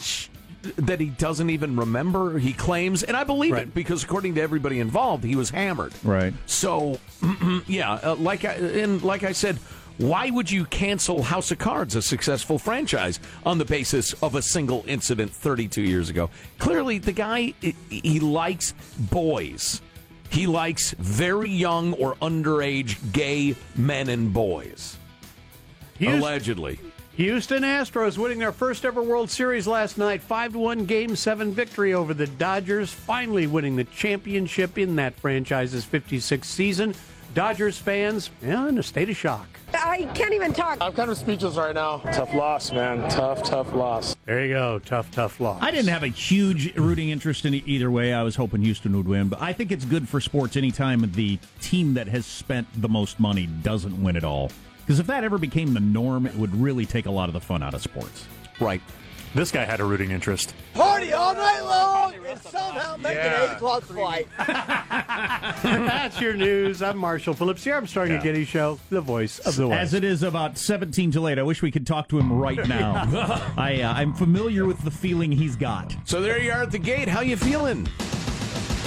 that 0.78 1.00
he 1.00 1.10
doesn't 1.10 1.52
even 1.52 1.76
remember. 1.76 2.40
He 2.40 2.52
claims, 2.52 3.04
and 3.04 3.16
I 3.16 3.24
believe 3.24 3.52
Right. 3.54 3.62
it 3.68 3.76
because 3.76 4.04
according 4.04 4.34
to 4.34 4.42
everybody 4.42 4.80
involved, 4.80 5.24
he 5.24 5.36
was 5.36 5.52
hammered. 5.52 5.94
Right. 6.04 6.34
So, 6.48 6.98
yeah, 7.68 7.94
uh, 7.94 8.16
like 8.16 8.46
I, 8.46 8.54
and 8.54 9.04
like 9.04 9.22
I 9.24 9.34
said, 9.34 9.60
why 9.98 10.30
would 10.30 10.52
you 10.52 10.66
cancel 10.66 11.24
House 11.24 11.52
of 11.52 11.58
Cards, 11.58 11.96
a 11.96 12.02
successful 12.02 12.60
franchise, 12.60 13.20
on 13.46 13.58
the 13.58 13.66
basis 13.66 14.14
of 14.22 14.36
a 14.36 14.42
single 14.42 14.84
incident 14.88 15.32
32 15.32 15.82
years 15.82 16.10
ago? 16.10 16.30
Clearly, 16.60 16.98
the 16.98 17.14
guy 17.14 17.54
he- 17.90 18.20
likes 18.20 18.74
boys. 19.00 19.82
He 20.30 20.48
likes 20.48 20.92
very 20.92 21.50
young 21.50 21.94
or 21.94 22.16
underage 22.16 22.98
gay 23.14 23.56
men 23.76 24.10
and 24.10 24.34
boys. 24.34 24.98
Houston, 25.98 26.20
Allegedly. 26.20 26.80
Houston 27.16 27.64
Astros 27.64 28.18
winning 28.18 28.40
their 28.40 28.52
first 28.52 28.84
ever 28.84 29.02
World 29.02 29.30
Series 29.30 29.66
last 29.66 29.98
night. 29.98 30.22
5 30.22 30.54
to 30.54 30.60
1 30.60 30.86
game 30.86 31.16
7 31.16 31.54
victory 31.54 31.94
over 31.94 32.14
the 32.14 32.28
Dodgers, 32.28 32.92
finally 32.92 33.48
winning 33.48 33.78
the 33.78 33.86
championship 33.86 34.78
in 34.78 34.98
that 34.98 35.16
franchise's 35.16 35.86
56th 35.86 36.44
season. 36.44 36.94
Dodgers 37.36 37.78
fans, 37.78 38.30
yeah, 38.42 38.70
in 38.70 38.78
a 38.78 38.84
state 38.84 39.10
of 39.10 39.18
shock. 39.18 39.46
I 39.74 40.10
can't 40.16 40.34
even 40.34 40.54
talk. 40.54 40.78
I'm 40.80 40.94
kind 40.94 41.12
of 41.12 41.18
speechless 41.18 41.58
right 41.58 41.76
now. 41.76 41.98
Tough 41.98 42.34
loss, 42.34 42.72
man. 42.72 43.10
Tough, 43.10 43.44
tough 43.44 43.74
loss. 43.74 44.16
There 44.26 44.46
you 44.46 44.54
go. 44.54 44.80
Tough, 44.80 45.12
tough 45.12 45.42
loss. 45.42 45.62
I 45.62 45.70
didn't 45.70 45.90
have 45.90 46.04
a 46.04 46.08
huge 46.08 46.74
rooting 46.78 47.10
interest 47.10 47.44
in 47.46 47.54
it 47.54 47.64
either 47.68 47.92
way. 47.92 48.14
I 48.14 48.24
was 48.24 48.38
hoping 48.38 48.62
Houston 48.62 48.96
would 48.96 49.06
win, 49.06 49.28
but 49.28 49.42
I 49.42 49.52
think 49.52 49.74
it's 49.74 49.84
good 49.84 50.08
for 50.08 50.22
sports 50.22 50.56
anytime 50.56 51.12
the 51.12 51.38
team 51.60 51.94
that 51.96 52.08
has 52.08 52.26
spent 52.26 52.68
the 52.82 52.88
most 52.88 53.20
money 53.20 53.48
doesn't 53.64 54.02
win 54.02 54.16
at 54.16 54.24
all. 54.24 54.50
Because 54.86 55.02
if 55.02 55.08
that 55.08 55.26
ever 55.26 55.38
became 55.38 55.74
the 55.74 55.82
norm, 55.82 56.26
it 56.26 56.36
would 56.36 56.56
really 56.56 56.86
take 56.86 57.06
a 57.06 57.12
lot 57.12 57.28
of 57.28 57.34
the 57.34 57.42
fun 57.42 57.62
out 57.62 57.74
of 57.74 57.82
sports. 57.82 58.28
Right. 58.62 58.82
This 59.36 59.52
guy 59.52 59.66
had 59.66 59.82
a 59.82 59.84
rooting 59.84 60.12
interest. 60.12 60.56
Party 60.74 61.12
all 61.12 61.34
night 61.34 61.60
long 61.60 62.14
and 62.26 62.40
somehow 62.40 62.96
make 62.96 63.18
an 63.18 63.50
8 63.52 63.56
o'clock 63.56 63.84
flight. 63.84 64.30
That's 64.48 66.22
your 66.22 66.36
news. 66.36 66.82
I'm 66.82 66.98
Marshall 66.98 67.34
Phillips, 67.34 67.66
the 67.66 67.74
Armstrong 67.74 68.12
a 68.12 68.24
Getty 68.24 68.46
Show, 68.46 68.80
the 68.90 69.02
voice 69.02 69.40
of 69.40 69.58
the 69.58 69.68
West. 69.68 69.82
As 69.82 69.94
it 69.94 70.06
is 70.06 70.24
about 70.24 70.58
17 70.58 71.12
to 71.12 71.20
late, 71.20 71.38
I 71.38 71.44
wish 71.44 71.62
we 71.62 71.70
could 71.70 71.86
talk 71.86 72.08
to 72.10 72.18
him 72.18 72.32
right 72.32 72.66
now. 72.70 73.04
I, 73.58 73.82
uh, 73.82 73.94
I'm 73.94 74.14
familiar 74.14 74.66
with 74.66 74.82
the 74.86 74.92
feeling 74.92 75.34
he's 75.34 75.58
got. 75.58 75.94
So 76.06 76.22
there 76.22 76.40
you 76.40 76.54
are 76.54 76.64
at 76.64 76.72
the 76.72 76.80
gate. 76.80 77.10
How 77.10 77.20
you 77.20 77.36
feeling? 77.36 77.90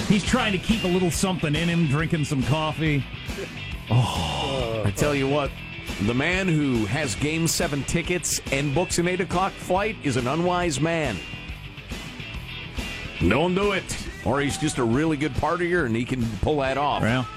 He's 0.07 0.23
trying 0.23 0.53
to 0.53 0.57
keep 0.57 0.83
a 0.83 0.87
little 0.87 1.11
something 1.11 1.53
in 1.53 1.69
him, 1.69 1.85
drinking 1.85 2.25
some 2.25 2.41
coffee. 2.41 3.05
Oh, 3.91 4.81
I 4.87 4.89
tell 4.89 5.13
you 5.13 5.27
what, 5.29 5.51
the 6.03 6.13
man 6.13 6.47
who 6.47 6.85
has 6.85 7.15
Game 7.15 7.47
7 7.47 7.83
tickets 7.83 8.41
and 8.51 8.73
books 8.73 8.99
an 8.99 9.07
8 9.07 9.21
o'clock 9.21 9.51
flight 9.53 9.95
is 10.03 10.17
an 10.17 10.27
unwise 10.27 10.79
man. 10.79 11.17
Don't 13.19 13.53
do 13.53 13.73
it. 13.73 13.97
Or 14.25 14.39
he's 14.39 14.57
just 14.57 14.77
a 14.77 14.83
really 14.83 15.17
good 15.17 15.33
partier 15.33 15.85
and 15.85 15.95
he 15.95 16.05
can 16.05 16.25
pull 16.41 16.59
that 16.59 16.77
off. 16.77 17.01
Well, 17.01 17.27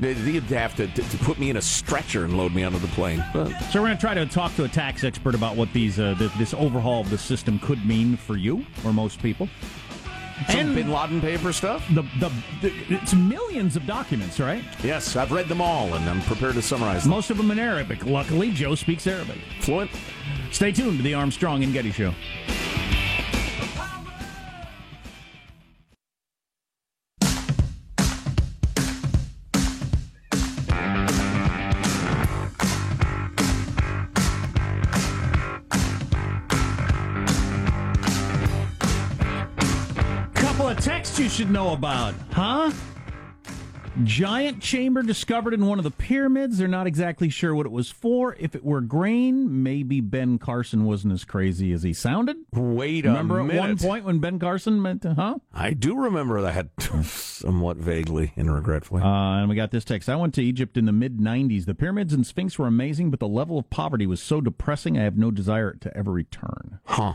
He'd 0.00 0.42
have 0.44 0.74
to, 0.76 0.86
to, 0.86 1.02
to 1.02 1.18
put 1.18 1.38
me 1.38 1.50
in 1.50 1.58
a 1.58 1.62
stretcher 1.62 2.24
and 2.24 2.38
load 2.38 2.54
me 2.54 2.64
onto 2.64 2.78
the 2.78 2.88
plane. 2.88 3.22
But 3.34 3.50
so 3.64 3.80
we're 3.82 3.88
going 3.88 3.98
to 3.98 4.00
try 4.00 4.14
to 4.14 4.24
talk 4.24 4.54
to 4.56 4.64
a 4.64 4.68
tax 4.68 5.04
expert 5.04 5.34
about 5.34 5.56
what 5.56 5.70
these 5.74 6.00
uh, 6.00 6.14
th- 6.18 6.32
this 6.38 6.54
overhaul 6.54 7.02
of 7.02 7.10
the 7.10 7.18
system 7.18 7.58
could 7.58 7.84
mean 7.84 8.16
for 8.16 8.38
you 8.38 8.64
or 8.82 8.94
most 8.94 9.20
people. 9.22 9.46
Some 10.48 10.58
And- 10.60 10.74
Bin 10.74 10.90
Laden 10.90 11.20
paper 11.20 11.52
stuff? 11.52 11.86
The, 11.94 12.02
the, 12.18 12.30
the 12.62 12.72
it's 12.88 13.14
millions 13.14 13.76
of 13.76 13.86
documents, 13.86 14.38
right? 14.40 14.64
Yes, 14.82 15.16
I've 15.16 15.32
read 15.32 15.48
them 15.48 15.60
all 15.60 15.92
and 15.94 16.08
I'm 16.08 16.20
prepared 16.22 16.54
to 16.54 16.62
summarize 16.62 17.02
them. 17.02 17.10
Most 17.10 17.30
of 17.30 17.36
them 17.36 17.50
in 17.50 17.58
Arabic. 17.58 18.06
Luckily, 18.06 18.50
Joe 18.50 18.74
speaks 18.74 19.06
Arabic. 19.06 19.38
Fluent? 19.60 19.90
Stay 20.50 20.72
tuned 20.72 20.96
to 20.98 21.02
the 21.02 21.14
Armstrong 21.14 21.62
and 21.64 21.72
Getty 21.72 21.92
Show. 21.92 22.14
Should 41.40 41.50
know 41.50 41.72
about, 41.72 42.12
huh? 42.32 42.70
Giant 44.04 44.60
chamber 44.60 45.02
discovered 45.02 45.54
in 45.54 45.64
one 45.64 45.78
of 45.78 45.84
the 45.84 45.90
pyramids. 45.90 46.58
They're 46.58 46.68
not 46.68 46.86
exactly 46.86 47.30
sure 47.30 47.54
what 47.54 47.64
it 47.64 47.72
was 47.72 47.90
for. 47.90 48.36
If 48.38 48.54
it 48.54 48.62
were 48.62 48.82
grain, 48.82 49.62
maybe 49.62 50.02
Ben 50.02 50.38
Carson 50.38 50.84
wasn't 50.84 51.14
as 51.14 51.24
crazy 51.24 51.72
as 51.72 51.82
he 51.82 51.94
sounded. 51.94 52.36
Wait 52.52 53.06
a 53.06 53.08
Remember 53.08 53.42
minute. 53.42 53.56
at 53.56 53.60
one 53.62 53.78
point 53.78 54.04
when 54.04 54.18
Ben 54.18 54.38
Carson 54.38 54.82
meant, 54.82 55.00
to, 55.00 55.14
huh? 55.14 55.38
I 55.54 55.70
do 55.72 55.96
remember 55.96 56.42
that 56.42 56.68
somewhat 57.06 57.78
vaguely 57.78 58.34
and 58.36 58.52
regretfully. 58.52 59.00
Uh, 59.02 59.06
and 59.40 59.48
we 59.48 59.54
got 59.56 59.70
this 59.70 59.86
text. 59.86 60.10
I 60.10 60.16
went 60.16 60.34
to 60.34 60.42
Egypt 60.44 60.76
in 60.76 60.84
the 60.84 60.92
mid 60.92 61.16
90s. 61.20 61.64
The 61.64 61.74
pyramids 61.74 62.12
and 62.12 62.26
Sphinx 62.26 62.58
were 62.58 62.66
amazing, 62.66 63.10
but 63.10 63.18
the 63.18 63.26
level 63.28 63.58
of 63.58 63.70
poverty 63.70 64.06
was 64.06 64.20
so 64.22 64.42
depressing, 64.42 64.98
I 64.98 65.04
have 65.04 65.16
no 65.16 65.30
desire 65.30 65.72
to 65.80 65.96
ever 65.96 66.12
return. 66.12 66.80
huh. 66.84 67.14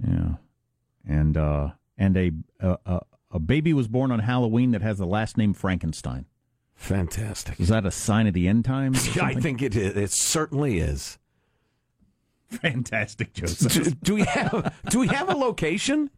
Yeah. 0.00 0.34
And, 1.08 1.36
uh, 1.36 1.70
and 2.00 2.16
a, 2.16 2.32
a, 2.58 2.78
a, 2.86 3.00
a 3.32 3.38
baby 3.38 3.72
was 3.72 3.86
born 3.86 4.10
on 4.10 4.18
Halloween 4.20 4.72
that 4.72 4.82
has 4.82 4.98
the 4.98 5.06
last 5.06 5.36
name 5.36 5.52
Frankenstein. 5.52 6.24
Fantastic. 6.74 7.60
Is 7.60 7.68
that 7.68 7.84
a 7.84 7.90
sign 7.90 8.26
of 8.26 8.32
the 8.32 8.48
end 8.48 8.64
times? 8.64 9.16
or 9.16 9.22
I 9.22 9.34
think 9.34 9.60
it 9.62 9.76
is. 9.76 9.94
It 9.96 10.10
certainly 10.10 10.78
is. 10.78 11.18
Fantastic, 12.48 13.32
Joseph. 13.34 13.72
Do, 13.72 13.90
do 14.02 14.14
we 14.14 14.22
have 14.22 14.74
do 14.88 14.98
we 14.98 15.06
have 15.08 15.28
a 15.28 15.36
location? 15.36 16.10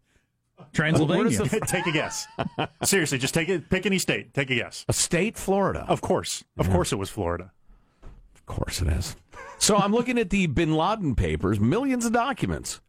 Transylvania. 0.72 1.24
Where 1.24 1.48
does 1.48 1.50
the- 1.50 1.60
take 1.66 1.86
a 1.86 1.92
guess. 1.92 2.26
Seriously, 2.84 3.18
just 3.18 3.34
take 3.34 3.48
it. 3.48 3.68
Pick 3.68 3.84
any 3.84 3.98
state. 3.98 4.32
Take 4.32 4.50
a 4.50 4.54
guess. 4.54 4.86
A 4.88 4.92
state, 4.92 5.36
Florida. 5.36 5.84
Of 5.88 6.00
course, 6.00 6.44
of 6.56 6.70
course, 6.70 6.92
it 6.92 6.96
was 6.96 7.10
Florida. 7.10 7.50
Of 8.34 8.46
course 8.46 8.80
it 8.80 8.88
is. 8.88 9.16
So 9.58 9.76
I'm 9.76 9.92
looking 9.92 10.18
at 10.18 10.30
the 10.30 10.46
Bin 10.46 10.74
Laden 10.74 11.14
papers, 11.16 11.58
millions 11.60 12.06
of 12.06 12.12
documents 12.12 12.80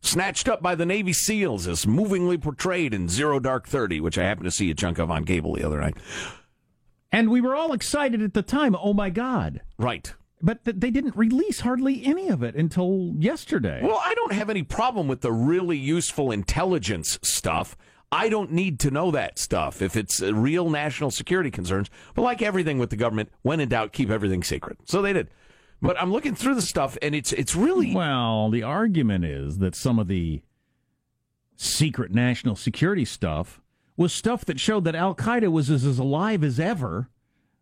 snatched 0.00 0.48
up 0.48 0.62
by 0.62 0.74
the 0.74 0.86
Navy 0.86 1.12
SEALs 1.12 1.66
as 1.66 1.86
movingly 1.86 2.38
portrayed 2.38 2.94
in 2.94 3.08
Zero 3.08 3.38
Dark 3.40 3.68
Thirty, 3.68 4.00
which 4.00 4.18
I 4.18 4.24
happened 4.24 4.44
to 4.46 4.50
see 4.50 4.70
a 4.70 4.74
chunk 4.74 4.98
of 4.98 5.10
on 5.10 5.24
cable 5.24 5.54
the 5.54 5.64
other 5.64 5.80
night. 5.80 5.96
and 7.12 7.30
we 7.30 7.40
were 7.40 7.54
all 7.54 7.72
excited 7.72 8.22
at 8.22 8.34
the 8.34 8.42
time. 8.42 8.76
Oh 8.80 8.94
my 8.94 9.10
God! 9.10 9.60
Right. 9.78 10.12
But 10.42 10.64
th- 10.64 10.78
they 10.78 10.90
didn't 10.90 11.16
release 11.16 11.60
hardly 11.60 12.04
any 12.06 12.28
of 12.28 12.42
it 12.42 12.54
until 12.56 13.12
yesterday. 13.18 13.80
Well, 13.82 14.00
I 14.02 14.14
don't 14.14 14.32
have 14.32 14.48
any 14.48 14.62
problem 14.62 15.06
with 15.06 15.20
the 15.20 15.32
really 15.32 15.76
useful 15.76 16.30
intelligence 16.30 17.18
stuff. 17.22 17.76
I 18.12 18.28
don't 18.30 18.50
need 18.50 18.80
to 18.80 18.90
know 18.90 19.10
that 19.10 19.38
stuff 19.38 19.82
if 19.82 19.96
it's 19.96 20.22
uh, 20.22 20.34
real 20.34 20.70
national 20.70 21.10
security 21.10 21.50
concerns. 21.50 21.90
But 22.14 22.22
like 22.22 22.40
everything 22.42 22.78
with 22.78 22.88
the 22.90 22.96
government, 22.96 23.28
when 23.42 23.60
in 23.60 23.68
doubt, 23.68 23.92
keep 23.92 24.08
everything 24.10 24.42
secret. 24.42 24.78
So 24.86 25.02
they 25.02 25.12
did. 25.12 25.28
But 25.82 26.00
I'm 26.00 26.12
looking 26.12 26.34
through 26.34 26.56
the 26.56 26.62
stuff, 26.62 26.98
and 27.00 27.14
it's 27.14 27.32
it's 27.32 27.56
really 27.56 27.94
Well, 27.94 28.50
the 28.50 28.62
argument 28.62 29.24
is 29.24 29.58
that 29.58 29.74
some 29.74 29.98
of 29.98 30.08
the 30.08 30.42
secret 31.56 32.12
national 32.12 32.56
security 32.56 33.04
stuff 33.04 33.60
was 33.96 34.12
stuff 34.12 34.44
that 34.46 34.60
showed 34.60 34.84
that 34.84 34.94
Al 34.94 35.14
Qaeda 35.14 35.50
was 35.50 35.70
as, 35.70 35.84
as 35.84 35.98
alive 35.98 36.42
as 36.44 36.58
ever, 36.60 37.08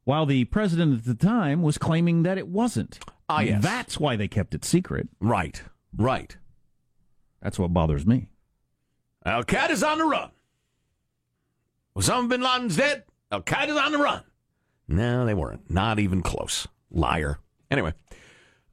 while 0.05 0.27
the 0.27 0.45
president 0.47 0.99
at 0.99 1.05
the 1.05 1.15
time 1.15 1.63
was 1.63 1.79
claiming 1.79 2.23
that 2.23 2.39
it 2.39 2.49
wasn't. 2.49 2.99
Ah, 3.29 3.41
yes. 3.41 3.63
That's 3.63 4.01
why 4.01 4.17
they 4.17 4.29
kept 4.29 4.55
it 4.55 4.65
secret. 4.65 5.09
right, 5.21 5.63
right. 5.97 6.37
That's 7.43 7.59
what 7.59 7.73
bothers 7.73 8.07
me. 8.07 8.29
Al 9.25 9.45
Qaeda's 9.45 9.83
on 9.83 9.99
the 9.99 10.05
run. 10.05 10.31
Osama 11.97 12.29
bin 12.29 12.41
Laden's 12.41 12.77
dead. 12.77 13.05
Al 13.31 13.43
Qaeda's 13.43 13.77
on 13.77 13.93
the 13.93 13.99
run. 13.99 14.23
No, 14.89 15.27
they 15.27 15.35
weren't. 15.35 15.71
Not 15.71 15.99
even 15.99 16.23
close. 16.23 16.67
Liar. 16.91 17.39
Anyway, 17.71 17.93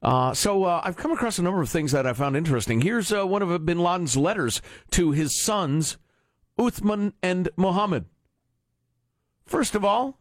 uh, 0.02 0.34
so 0.34 0.64
uh, 0.64 0.80
I've 0.84 0.96
come 0.96 1.12
across 1.12 1.38
a 1.38 1.42
number 1.42 1.62
of 1.62 1.68
things 1.68 1.92
that 1.92 2.06
I 2.06 2.12
found 2.12 2.36
interesting. 2.36 2.80
Here's 2.80 3.12
uh, 3.12 3.26
one 3.26 3.42
of 3.42 3.64
bin 3.64 3.78
Laden's 3.78 4.16
letters 4.16 4.60
to 4.90 5.12
his 5.12 5.34
sons, 5.34 5.96
Uthman 6.58 7.12
and 7.22 7.48
Mohammed. 7.56 8.06
First 9.46 9.74
of 9.74 9.84
all, 9.84 10.18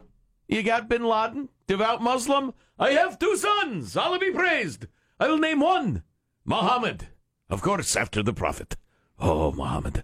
you 0.47 0.63
got 0.63 0.89
bin 0.89 1.03
Laden, 1.03 1.49
devout 1.67 2.01
Muslim. 2.01 2.53
I 2.77 2.91
have 2.91 3.19
two 3.19 3.35
sons. 3.35 3.95
Allah 3.97 4.19
be 4.19 4.31
praised. 4.31 4.87
I 5.19 5.27
will 5.27 5.37
name 5.37 5.59
one 5.59 6.03
Muhammad, 6.45 7.07
of 7.49 7.61
course, 7.61 7.95
after 7.95 8.21
the 8.21 8.33
Prophet. 8.33 8.75
Oh, 9.19 9.51
Muhammad. 9.51 10.03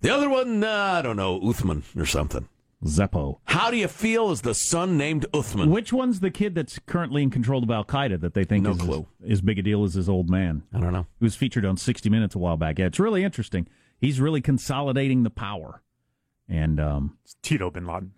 The 0.00 0.10
other 0.10 0.28
one, 0.28 0.64
uh, 0.64 0.94
I 0.98 1.02
don't 1.02 1.16
know, 1.16 1.40
Uthman 1.40 1.82
or 1.96 2.06
something. 2.06 2.48
Zeppo. 2.84 3.38
How 3.44 3.70
do 3.70 3.76
you 3.76 3.88
feel 3.88 4.30
as 4.30 4.42
the 4.42 4.54
son 4.54 4.96
named 4.96 5.26
Uthman? 5.32 5.68
Which 5.68 5.92
one's 5.92 6.20
the 6.20 6.30
kid 6.30 6.54
that's 6.54 6.78
currently 6.86 7.22
in 7.22 7.30
control 7.30 7.62
of 7.62 7.70
Al 7.70 7.84
Qaeda 7.84 8.20
that 8.20 8.34
they 8.34 8.44
think 8.44 8.64
No 8.64 8.70
is 8.70 8.78
clue. 8.78 9.06
As, 9.24 9.30
as 9.32 9.40
big 9.40 9.58
a 9.58 9.62
deal 9.62 9.84
as 9.84 9.94
his 9.94 10.08
old 10.08 10.30
man? 10.30 10.62
I 10.72 10.78
don't 10.78 10.92
know. 10.92 11.06
He 11.18 11.24
was 11.24 11.34
featured 11.34 11.64
on 11.64 11.76
60 11.76 12.08
Minutes 12.08 12.34
a 12.34 12.38
while 12.38 12.56
back. 12.56 12.78
Yeah, 12.78 12.86
it's 12.86 13.00
really 13.00 13.24
interesting. 13.24 13.66
He's 14.00 14.20
really 14.20 14.40
consolidating 14.40 15.24
the 15.24 15.30
power. 15.30 15.82
And 16.48 16.78
um, 16.78 17.18
It's 17.24 17.36
Tito 17.42 17.70
Bin 17.70 17.86
Laden. 17.86 18.12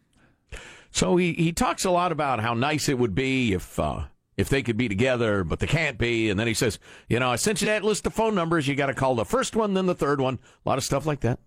So 0.91 1.17
he, 1.17 1.33
he 1.35 1.53
talks 1.53 1.85
a 1.85 1.91
lot 1.91 2.13
about 2.13 2.41
how 2.41 2.53
nice 2.53 2.89
it 2.89 2.99
would 2.99 3.15
be 3.15 3.53
if 3.53 3.79
uh, 3.79 4.05
if 4.37 4.49
they 4.49 4.63
could 4.63 4.77
be 4.77 4.89
together, 4.89 5.45
but 5.45 5.61
they 5.61 5.67
can't 5.67 5.99
be. 5.99 6.29
And 6.31 6.39
then 6.39 6.47
he 6.47 6.55
says, 6.55 6.79
you 7.09 7.19
know, 7.21 7.31
I 7.31 7.37
sent 7.37 7.61
you 7.61 7.67
that 7.67 7.85
list 7.85 8.07
of 8.07 8.15
phone 8.15 8.35
numbers. 8.35 8.67
You 8.67 8.75
got 8.75 8.87
to 8.87 8.95
call 8.95 9.15
the 9.15 9.25
first 9.25 9.55
one, 9.55 9.75
then 9.75 9.87
the 9.87 9.95
third 9.95 10.21
one. 10.21 10.39
A 10.65 10.69
lot 10.69 10.79
of 10.79 10.85
stuff 10.85 11.07
like 11.07 11.21
that. 11.21 11.39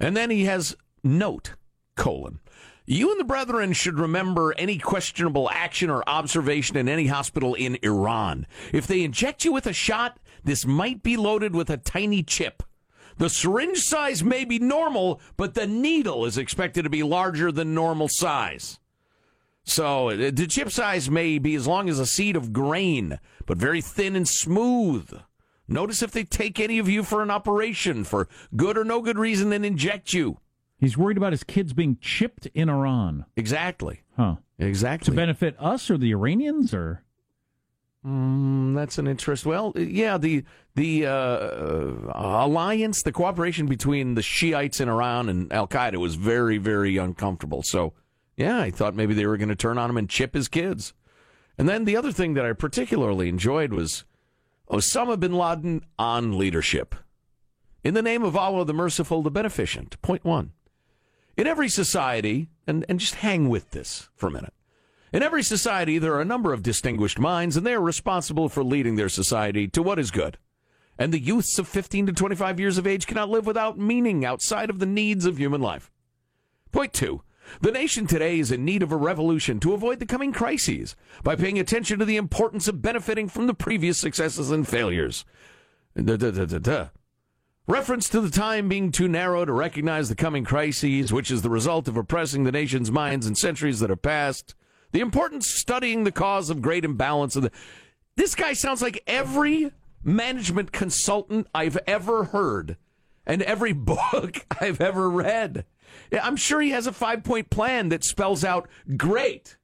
And 0.00 0.16
then 0.16 0.30
he 0.30 0.44
has 0.44 0.76
note 1.04 1.54
colon. 1.96 2.40
You 2.86 3.10
and 3.10 3.18
the 3.18 3.24
brethren 3.24 3.72
should 3.72 3.98
remember 3.98 4.54
any 4.58 4.78
questionable 4.78 5.48
action 5.50 5.88
or 5.88 6.06
observation 6.06 6.76
in 6.76 6.88
any 6.88 7.06
hospital 7.06 7.54
in 7.54 7.78
Iran. 7.82 8.46
If 8.72 8.86
they 8.86 9.02
inject 9.02 9.44
you 9.44 9.52
with 9.52 9.66
a 9.66 9.72
shot, 9.72 10.18
this 10.44 10.66
might 10.66 11.02
be 11.02 11.16
loaded 11.16 11.54
with 11.54 11.70
a 11.70 11.78
tiny 11.78 12.22
chip. 12.22 12.62
The 13.16 13.30
syringe 13.30 13.78
size 13.78 14.22
may 14.22 14.44
be 14.44 14.58
normal, 14.58 15.20
but 15.36 15.54
the 15.54 15.66
needle 15.66 16.26
is 16.26 16.36
expected 16.36 16.82
to 16.82 16.90
be 16.90 17.02
larger 17.02 17.50
than 17.50 17.74
normal 17.74 18.08
size. 18.08 18.78
So 19.64 20.14
the 20.14 20.46
chip 20.46 20.70
size 20.70 21.08
may 21.08 21.38
be 21.38 21.54
as 21.54 21.66
long 21.66 21.88
as 21.88 21.98
a 21.98 22.04
seed 22.04 22.36
of 22.36 22.52
grain, 22.52 23.18
but 23.46 23.56
very 23.56 23.80
thin 23.80 24.14
and 24.14 24.28
smooth. 24.28 25.10
Notice 25.66 26.02
if 26.02 26.10
they 26.10 26.24
take 26.24 26.60
any 26.60 26.78
of 26.78 26.88
you 26.88 27.02
for 27.02 27.22
an 27.22 27.30
operation 27.30 28.04
for 28.04 28.28
good 28.54 28.76
or 28.76 28.84
no 28.84 29.00
good 29.00 29.18
reason 29.18 29.54
and 29.54 29.64
inject 29.64 30.12
you. 30.12 30.38
He's 30.78 30.96
worried 30.96 31.16
about 31.16 31.32
his 31.32 31.44
kids 31.44 31.72
being 31.72 31.98
chipped 32.00 32.46
in 32.54 32.68
Iran. 32.68 33.24
Exactly. 33.36 34.02
Huh. 34.16 34.36
Exactly. 34.58 35.10
To 35.10 35.16
benefit 35.16 35.56
us 35.58 35.90
or 35.90 35.98
the 35.98 36.12
Iranians 36.12 36.72
or 36.72 37.04
Mm, 38.06 38.74
that's 38.74 38.98
an 38.98 39.06
interest. 39.06 39.46
Well, 39.46 39.72
yeah, 39.76 40.18
the 40.18 40.44
the 40.74 41.06
uh, 41.06 41.10
uh, 41.10 42.12
alliance, 42.14 43.02
the 43.02 43.12
cooperation 43.12 43.66
between 43.66 44.14
the 44.14 44.22
Shiites 44.22 44.80
in 44.80 44.90
Iran 44.90 45.28
and 45.30 45.50
Al 45.52 45.66
Qaeda 45.66 45.96
was 45.96 46.16
very, 46.16 46.58
very 46.58 46.98
uncomfortable. 46.98 47.62
So, 47.62 47.94
yeah, 48.36 48.60
I 48.60 48.70
thought 48.70 48.94
maybe 48.94 49.14
they 49.14 49.26
were 49.26 49.38
going 49.38 49.48
to 49.48 49.56
turn 49.56 49.78
on 49.78 49.88
him 49.88 49.96
and 49.96 50.10
chip 50.10 50.34
his 50.34 50.48
kids. 50.48 50.92
And 51.56 51.66
then 51.68 51.84
the 51.86 51.96
other 51.96 52.12
thing 52.12 52.34
that 52.34 52.44
I 52.44 52.52
particularly 52.52 53.28
enjoyed 53.28 53.72
was 53.72 54.04
Osama 54.68 55.18
bin 55.18 55.32
Laden 55.32 55.82
on 55.98 56.36
leadership. 56.36 56.94
In 57.82 57.94
the 57.94 58.02
name 58.02 58.22
of 58.22 58.36
Allah, 58.36 58.66
the 58.66 58.74
merciful, 58.74 59.22
the 59.22 59.30
beneficent. 59.30 60.00
Point 60.02 60.24
one. 60.24 60.52
In 61.36 61.46
every 61.46 61.68
society, 61.68 62.48
and, 62.66 62.84
and 62.88 63.00
just 63.00 63.16
hang 63.16 63.48
with 63.48 63.70
this 63.70 64.08
for 64.14 64.28
a 64.28 64.30
minute. 64.30 64.54
In 65.12 65.22
every 65.22 65.42
society, 65.42 65.98
there 65.98 66.14
are 66.14 66.20
a 66.20 66.24
number 66.24 66.52
of 66.52 66.62
distinguished 66.62 67.18
minds, 67.18 67.56
and 67.56 67.66
they 67.66 67.74
are 67.74 67.80
responsible 67.80 68.48
for 68.48 68.64
leading 68.64 68.96
their 68.96 69.08
society 69.08 69.68
to 69.68 69.82
what 69.82 69.98
is 69.98 70.10
good. 70.10 70.38
And 70.98 71.12
the 71.12 71.20
youths 71.20 71.58
of 71.58 71.68
15 71.68 72.06
to 72.06 72.12
25 72.12 72.60
years 72.60 72.78
of 72.78 72.86
age 72.86 73.06
cannot 73.06 73.30
live 73.30 73.46
without 73.46 73.78
meaning 73.78 74.24
outside 74.24 74.70
of 74.70 74.78
the 74.78 74.86
needs 74.86 75.26
of 75.26 75.38
human 75.38 75.60
life. 75.60 75.90
Point 76.72 76.92
two. 76.92 77.22
The 77.60 77.72
nation 77.72 78.06
today 78.06 78.38
is 78.38 78.50
in 78.50 78.64
need 78.64 78.82
of 78.82 78.90
a 78.90 78.96
revolution 78.96 79.60
to 79.60 79.74
avoid 79.74 79.98
the 79.98 80.06
coming 80.06 80.32
crises 80.32 80.96
by 81.22 81.36
paying 81.36 81.58
attention 81.58 81.98
to 81.98 82.04
the 82.04 82.16
importance 82.16 82.68
of 82.68 82.82
benefiting 82.82 83.28
from 83.28 83.46
the 83.46 83.54
previous 83.54 83.98
successes 83.98 84.50
and 84.50 84.66
failures. 84.66 85.24
Da, 85.94 86.16
da, 86.16 86.30
da. 86.30 86.88
Reference 87.66 88.10
to 88.10 88.20
the 88.20 88.30
time 88.30 88.68
being 88.68 88.92
too 88.92 89.08
narrow 89.08 89.46
to 89.46 89.52
recognize 89.52 90.10
the 90.10 90.14
coming 90.14 90.44
crises, 90.44 91.14
which 91.14 91.30
is 91.30 91.40
the 91.40 91.48
result 91.48 91.88
of 91.88 91.96
oppressing 91.96 92.44
the 92.44 92.52
nation's 92.52 92.92
minds 92.92 93.26
in 93.26 93.34
centuries 93.34 93.80
that 93.80 93.88
have 93.88 94.02
passed. 94.02 94.54
The 94.92 95.00
importance 95.00 95.46
studying 95.46 96.04
the 96.04 96.12
cause 96.12 96.50
of 96.50 96.60
great 96.60 96.84
imbalance. 96.84 97.36
Of 97.36 97.44
the... 97.44 97.50
This 98.16 98.34
guy 98.34 98.52
sounds 98.52 98.82
like 98.82 99.02
every 99.06 99.72
management 100.02 100.72
consultant 100.72 101.46
I've 101.54 101.78
ever 101.86 102.24
heard 102.24 102.76
and 103.26 103.40
every 103.40 103.72
book 103.72 104.44
I've 104.60 104.82
ever 104.82 105.08
read. 105.08 105.64
I'm 106.12 106.36
sure 106.36 106.60
he 106.60 106.70
has 106.70 106.86
a 106.86 106.92
five 106.92 107.24
point 107.24 107.48
plan 107.48 107.88
that 107.88 108.04
spells 108.04 108.44
out 108.44 108.68
great. 108.98 109.56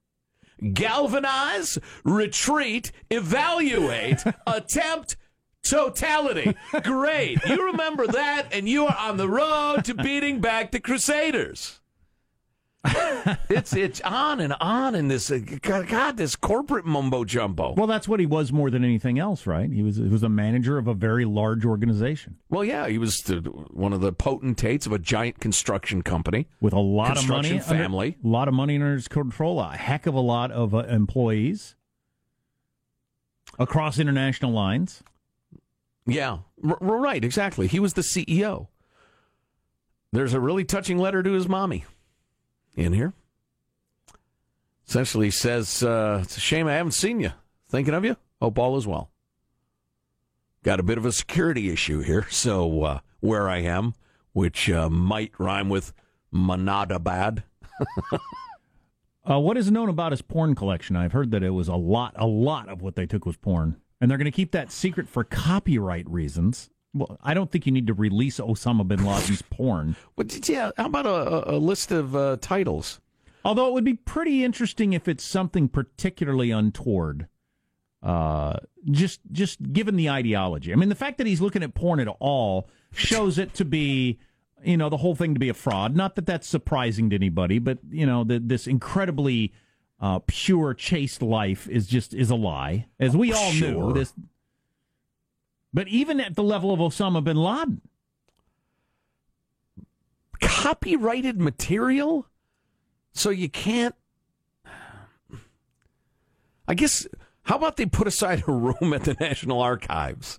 Galvanize, 0.73 1.79
retreat, 2.03 2.93
evaluate, 3.11 4.25
attempt, 4.47 5.17
totality. 5.63 6.55
Great. 6.83 7.39
You 7.47 7.67
remember 7.67 8.07
that, 8.07 8.49
and 8.53 8.69
you 8.69 8.87
are 8.87 8.97
on 8.99 9.17
the 9.17 9.29
road 9.29 9.85
to 9.85 9.95
beating 9.95 10.41
back 10.41 10.71
the 10.73 10.81
Crusaders. 10.81 11.77
it's 13.51 13.75
it's 13.77 14.01
on 14.01 14.41
and 14.41 14.55
on 14.59 14.95
in 14.95 15.09
this 15.09 15.31
uh, 15.31 15.39
God, 15.61 15.87
God 15.87 16.17
this 16.17 16.35
corporate 16.35 16.87
mumbo 16.87 17.25
jumbo. 17.27 17.75
well, 17.75 17.87
that's 17.87 18.09
what 18.09 18.21
he 18.21 18.25
was 18.25 18.55
more 18.55 18.71
than 18.71 18.83
anything 18.85 19.19
else, 19.19 19.47
right? 19.47 19.71
He 19.71 19.83
was 19.83 19.97
he 19.97 20.05
was 20.09 20.23
a 20.23 20.31
manager 20.31 20.79
of 20.79 20.89
a 20.89 20.95
very 20.95 21.27
large 21.27 21.67
organization 21.67 22.39
Well, 22.49 22.65
yeah, 22.65 22.89
he 22.89 22.97
was 22.97 23.21
the, 23.25 23.41
one 23.71 23.93
of 23.93 24.01
the 24.01 24.15
potentates 24.15 24.87
of 24.87 24.93
a 24.93 24.99
giant 24.99 25.41
construction 25.41 26.01
company. 26.01 26.47
with 26.63 26.73
a 26.73 26.79
lot 26.81 27.19
of 27.19 27.29
money, 27.29 27.51
Construction 27.51 27.59
under- 27.77 27.83
family. 27.85 28.17
a 28.25 28.27
lot 28.27 28.49
of 28.49 28.55
money 28.55 28.77
under 28.77 28.95
his 28.95 29.09
control, 29.09 29.61
a 29.61 29.77
heck 29.77 30.07
of 30.07 30.15
a 30.15 30.21
lot 30.21 30.51
of 30.51 30.75
uh, 30.75 30.79
employees 30.85 31.77
across 33.59 33.99
international 33.99 34.53
lines. 34.53 35.03
Yeah, 36.11 36.39
r- 36.63 36.79
right, 36.81 37.25
exactly. 37.25 37.67
He 37.67 37.81
was 37.81 37.95
the 37.95 38.03
CEO. 38.03 38.69
There's 40.13 40.35
a 40.35 40.41
really 40.41 40.65
touching 40.65 40.99
letter 40.99 41.23
to 41.23 41.33
his 41.33 41.49
mommy 41.49 41.85
in 42.75 42.93
here. 42.93 43.13
Essentially 44.89 45.31
says, 45.31 45.83
uh, 45.83 46.21
It's 46.23 46.37
a 46.37 46.41
shame 46.41 46.67
I 46.67 46.73
haven't 46.75 46.93
seen 46.93 47.21
you. 47.21 47.31
Thinking 47.69 47.95
of 47.95 48.05
you. 48.05 48.17
Hope 48.41 48.59
all 48.59 48.77
is 48.77 48.87
well. 48.87 49.11
Got 50.63 50.81
a 50.81 50.83
bit 50.83 50.99
of 50.99 51.07
a 51.07 51.13
security 51.13 51.71
issue 51.71 52.01
here, 52.01 52.27
so 52.31 52.83
uh, 52.83 53.01
where 53.21 53.49
I 53.49 53.59
am, 53.59 53.95
which 54.33 54.69
uh, 54.69 54.91
might 54.91 55.33
rhyme 55.39 55.69
with 55.69 55.93
Manadabad. 56.33 57.45
Uh, 59.31 59.39
what 59.39 59.59
is 59.59 59.71
known 59.71 59.91
about 59.91 60.13
his 60.13 60.23
porn 60.23 60.55
collection? 60.55 60.97
I've 60.97 61.13
heard 61.13 61.31
that 61.33 61.43
it 61.43 61.51
was 61.51 61.69
a 61.69 61.77
lot, 61.77 62.15
a 62.17 62.27
lot 62.27 62.71
of 62.71 62.81
what 62.81 62.97
they 62.97 63.05
took 63.05 63.27
was 63.27 63.37
porn. 63.37 63.77
And 64.01 64.11
they're 64.11 64.19
going 64.19 64.25
to 64.27 64.31
keep 64.31 64.53
that 64.53 64.73
secret 64.73 65.09
for 65.09 65.25
copyright 65.25 66.09
reasons. 66.09 66.71
Well, 66.95 67.19
I 67.23 67.35
don't 67.35 67.51
think 67.51 67.67
you 67.67 67.73
need 67.73 67.87
to 67.87 67.95
release 67.95 68.41
Osama 68.41 68.87
bin 68.87 69.05
Laden's 69.05 69.43
porn. 69.51 69.97
But 70.17 70.49
yeah, 70.49 70.71
how 70.77 70.87
about 70.87 71.07
a, 71.07 71.53
a 71.53 71.59
list 71.59 71.93
of 71.93 72.17
uh, 72.17 72.39
titles? 72.41 73.01
Although 73.45 73.69
it 73.69 73.73
would 73.75 73.85
be 73.85 73.95
pretty 73.95 74.45
interesting 74.45 74.93
if 74.93 75.09
it's 75.09 75.25
something 75.25 75.69
particularly 75.69 76.51
untoward. 76.51 77.29
Uh, 78.03 78.57
just 78.91 79.21
just 79.31 79.73
given 79.75 79.97
the 79.97 80.09
ideology. 80.09 80.73
I 80.73 80.77
mean, 80.77 80.89
the 80.89 80.95
fact 80.95 81.19
that 81.19 81.27
he's 81.27 81.43
looking 81.43 81.63
at 81.63 81.75
porn 81.75 82.01
at 82.01 82.09
all 82.19 82.69
shows 82.93 83.39
it 83.39 83.53
to 83.55 83.65
be, 83.65 84.19
you 84.65 84.79
know, 84.79 84.89
the 84.89 84.97
whole 84.97 85.15
thing 85.15 85.35
to 85.35 85.41
be 85.41 85.51
a 85.51 85.55
fraud. 85.55 85.95
Not 85.95 86.15
that 86.17 86.25
that's 86.25 86.49
surprising 86.49 87.11
to 87.11 87.17
anybody, 87.17 87.59
but 87.59 87.79
you 87.91 88.07
know, 88.07 88.25
the, 88.25 88.41
this 88.41 88.67
incredibly 88.67 89.53
uh, 90.01 90.21
pure, 90.27 90.75
chaste 90.75 91.23
life 91.23 91.69
is 91.69 91.87
just 91.87 92.15
is 92.15 92.31
a 92.31 92.35
lie, 92.37 92.87
as 92.99 93.17
we 93.17 93.33
all 93.33 93.51
Sure. 93.51 93.71
knew. 93.71 93.93
This, 93.93 94.13
but 95.73 95.89
even 95.89 96.21
at 96.21 96.35
the 96.37 96.43
level 96.43 96.73
of 96.73 96.81
Osama 96.81 97.23
bin 97.23 97.37
Laden, 97.37 97.81
Copyrighted 100.41 101.39
material? 101.41 102.27
So 103.13 103.31
you 103.31 103.49
can't. 103.49 103.95
I 106.67 106.75
guess, 106.75 107.07
how 107.43 107.57
about 107.57 107.77
they 107.77 107.87
put 107.87 108.07
aside 108.07 108.45
a 108.47 108.53
room 108.53 108.93
at 108.95 109.05
the 109.05 109.15
National 109.21 109.61
Archives? 109.61 110.39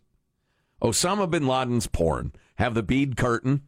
Osama 0.81 1.29
bin 1.29 1.45
Laden's 1.45 1.87
porn. 1.87 2.31
Have 2.55 2.73
the 2.73 2.83
bead 2.83 3.17
curtain. 3.17 3.63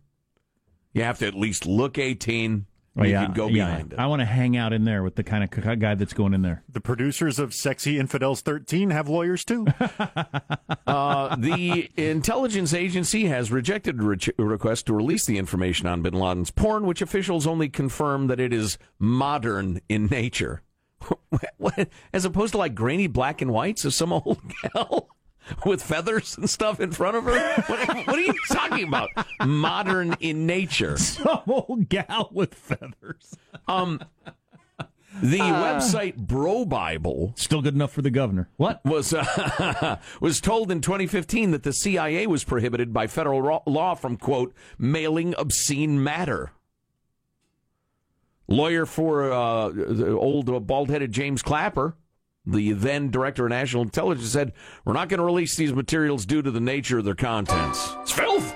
You 0.93 1.03
have 1.03 1.19
to 1.19 1.27
at 1.27 1.33
least 1.35 1.65
look 1.65 1.97
18. 1.97 2.65
Oh, 2.95 3.03
you 3.03 3.11
yeah, 3.11 3.25
can 3.25 3.33
go 3.33 3.47
yeah. 3.47 3.65
behind 3.65 3.93
it. 3.93 3.99
I 3.99 4.05
want 4.05 4.19
to 4.19 4.25
hang 4.25 4.55
out 4.55 4.71
in 4.71 4.85
there 4.85 5.01
with 5.01 5.15
the 5.15 5.23
kind 5.23 5.43
of 5.43 5.79
guy 5.79 5.95
that's 5.95 6.13
going 6.13 6.33
in 6.33 6.43
there. 6.43 6.63
The 6.69 6.79
producers 6.79 7.39
of 7.39 7.51
Sexy 7.53 7.97
Infidels 7.97 8.41
13 8.41 8.91
have 8.91 9.09
lawyers 9.09 9.43
too. 9.45 9.65
Uh, 10.85 11.35
the 11.37 11.89
intelligence 11.95 12.73
agency 12.73 13.25
has 13.25 13.51
rejected 13.51 13.99
a 13.99 14.03
re- 14.03 14.17
request 14.37 14.85
to 14.85 14.93
release 14.93 15.25
the 15.25 15.37
information 15.37 15.87
on 15.87 16.01
bin 16.01 16.13
Laden's 16.13 16.51
porn, 16.51 16.85
which 16.85 17.01
officials 17.01 17.47
only 17.47 17.69
confirm 17.69 18.27
that 18.27 18.39
it 18.39 18.53
is 18.53 18.77
modern 18.99 19.79
in 19.87 20.05
nature. 20.07 20.61
As 22.13 22.25
opposed 22.25 22.51
to 22.51 22.57
like 22.57 22.75
grainy 22.75 23.07
black 23.07 23.41
and 23.41 23.51
whites 23.51 23.85
of 23.85 23.93
some 23.93 24.13
old 24.13 24.39
gal 24.73 25.09
with 25.65 25.81
feathers 25.81 26.37
and 26.37 26.49
stuff 26.49 26.79
in 26.79 26.91
front 26.91 27.17
of 27.17 27.23
her. 27.25 27.61
What, 27.67 28.07
what 28.07 28.15
are 28.17 28.21
you 28.21 28.33
talking 28.49 28.87
about? 28.87 29.09
Modern 29.45 30.15
in 30.19 30.45
nature. 30.45 30.97
Some 31.03 31.41
old 31.47 31.89
gal 31.89 32.29
with 32.31 32.53
feathers. 32.53 33.35
Um, 33.67 34.01
the 35.21 35.37
website 35.37 36.15
Bro 36.17 36.65
Bible 36.65 37.33
Still 37.35 37.61
good 37.61 37.75
enough 37.75 37.91
for 37.91 38.01
the 38.01 38.09
governor. 38.09 38.49
What? 38.57 38.83
was 38.83 39.13
uh, 39.13 39.99
was 40.21 40.41
told 40.41 40.71
in 40.71 40.81
2015 40.81 41.51
that 41.51 41.63
the 41.63 41.73
CIA 41.73 42.25
was 42.25 42.43
prohibited 42.43 42.93
by 42.93 43.07
federal 43.07 43.61
law 43.65 43.93
from 43.93 44.17
quote 44.17 44.53
mailing 44.77 45.35
obscene 45.37 46.03
matter. 46.03 46.51
Lawyer 48.47 48.85
for 48.85 49.31
uh, 49.31 49.69
the 49.69 50.11
old 50.11 50.49
uh, 50.49 50.59
bald-headed 50.59 51.11
James 51.13 51.41
Clapper, 51.41 51.95
the 52.45 52.73
then 52.73 53.09
director 53.09 53.45
of 53.45 53.49
national 53.51 53.83
intelligence, 53.83 54.29
said, 54.29 54.53
"We're 54.85 54.93
not 54.93 55.09
going 55.09 55.19
to 55.19 55.23
release 55.25 55.55
these 55.55 55.73
materials 55.73 56.25
due 56.25 56.41
to 56.41 56.51
the 56.51 56.59
nature 56.59 56.97
of 56.99 57.05
their 57.05 57.15
contents. 57.15 57.93
It's 58.01 58.11
filth." 58.11 58.53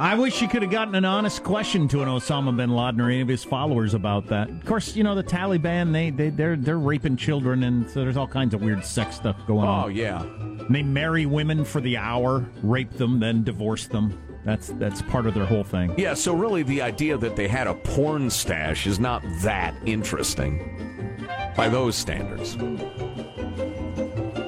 I 0.00 0.14
wish 0.14 0.40
you 0.40 0.46
could 0.46 0.62
have 0.62 0.70
gotten 0.70 0.94
an 0.94 1.04
honest 1.04 1.42
question 1.42 1.88
to 1.88 2.02
an 2.02 2.08
Osama 2.08 2.56
bin 2.56 2.70
Laden 2.70 3.00
or 3.00 3.10
any 3.10 3.20
of 3.20 3.26
his 3.26 3.42
followers 3.42 3.94
about 3.94 4.28
that. 4.28 4.48
Of 4.48 4.64
course, 4.64 4.94
you 4.94 5.02
know 5.02 5.16
the 5.16 5.24
Taliban 5.24 5.92
they 5.92 6.10
they 6.10 6.30
they're 6.30 6.54
they're 6.54 6.78
raping 6.78 7.16
children 7.16 7.64
and 7.64 7.90
so 7.90 7.98
there's 8.00 8.16
all 8.16 8.28
kinds 8.28 8.54
of 8.54 8.62
weird 8.62 8.84
sex 8.84 9.16
stuff 9.16 9.36
going 9.48 9.66
Oh 9.66 9.70
on. 9.72 9.84
Oh 9.86 9.88
yeah, 9.88 10.22
And 10.22 10.72
they 10.72 10.84
marry 10.84 11.26
women 11.26 11.64
for 11.64 11.80
the 11.80 11.96
hour, 11.96 12.48
rape 12.62 12.92
them, 12.92 13.18
then 13.18 13.42
divorce 13.42 13.88
them. 13.88 14.16
That's 14.44 14.68
that's 14.68 15.02
part 15.02 15.26
of 15.26 15.34
their 15.34 15.44
whole 15.44 15.64
thing. 15.64 15.94
yeah. 15.98 16.14
So 16.14 16.34
really, 16.34 16.62
the 16.62 16.80
idea 16.82 17.16
that 17.18 17.36
they 17.36 17.48
had 17.48 17.66
a 17.66 17.74
porn 17.74 18.30
stash 18.30 18.86
is 18.86 18.98
not 18.98 19.22
that 19.42 19.74
interesting 19.84 21.18
by 21.56 21.68
those 21.68 21.96
standards. 21.96 22.56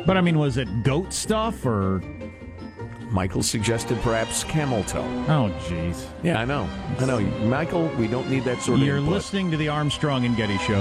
But 0.07 0.17
I 0.17 0.21
mean, 0.23 0.39
was 0.39 0.57
it 0.57 0.83
goat 0.83 1.13
stuff 1.13 1.65
or? 1.67 2.03
Michael 3.11 3.43
suggested 3.43 4.01
perhaps 4.03 4.45
camel 4.45 4.85
toe. 4.85 5.03
Oh, 5.27 5.53
jeez. 5.69 6.07
Yeah, 6.23 6.41
I 6.41 6.45
know. 6.45 6.69
I 7.01 7.07
know. 7.07 7.21
Michael, 7.45 7.89
we 7.99 8.07
don't 8.07 8.31
need 8.31 8.45
that 8.45 8.63
sort 8.63 8.79
of 8.79 8.87
You're 8.87 9.01
listening 9.01 9.51
to 9.51 9.57
the 9.57 9.67
Armstrong 9.69 10.25
and 10.25 10.37
Getty 10.37 10.59
Show. 10.59 10.81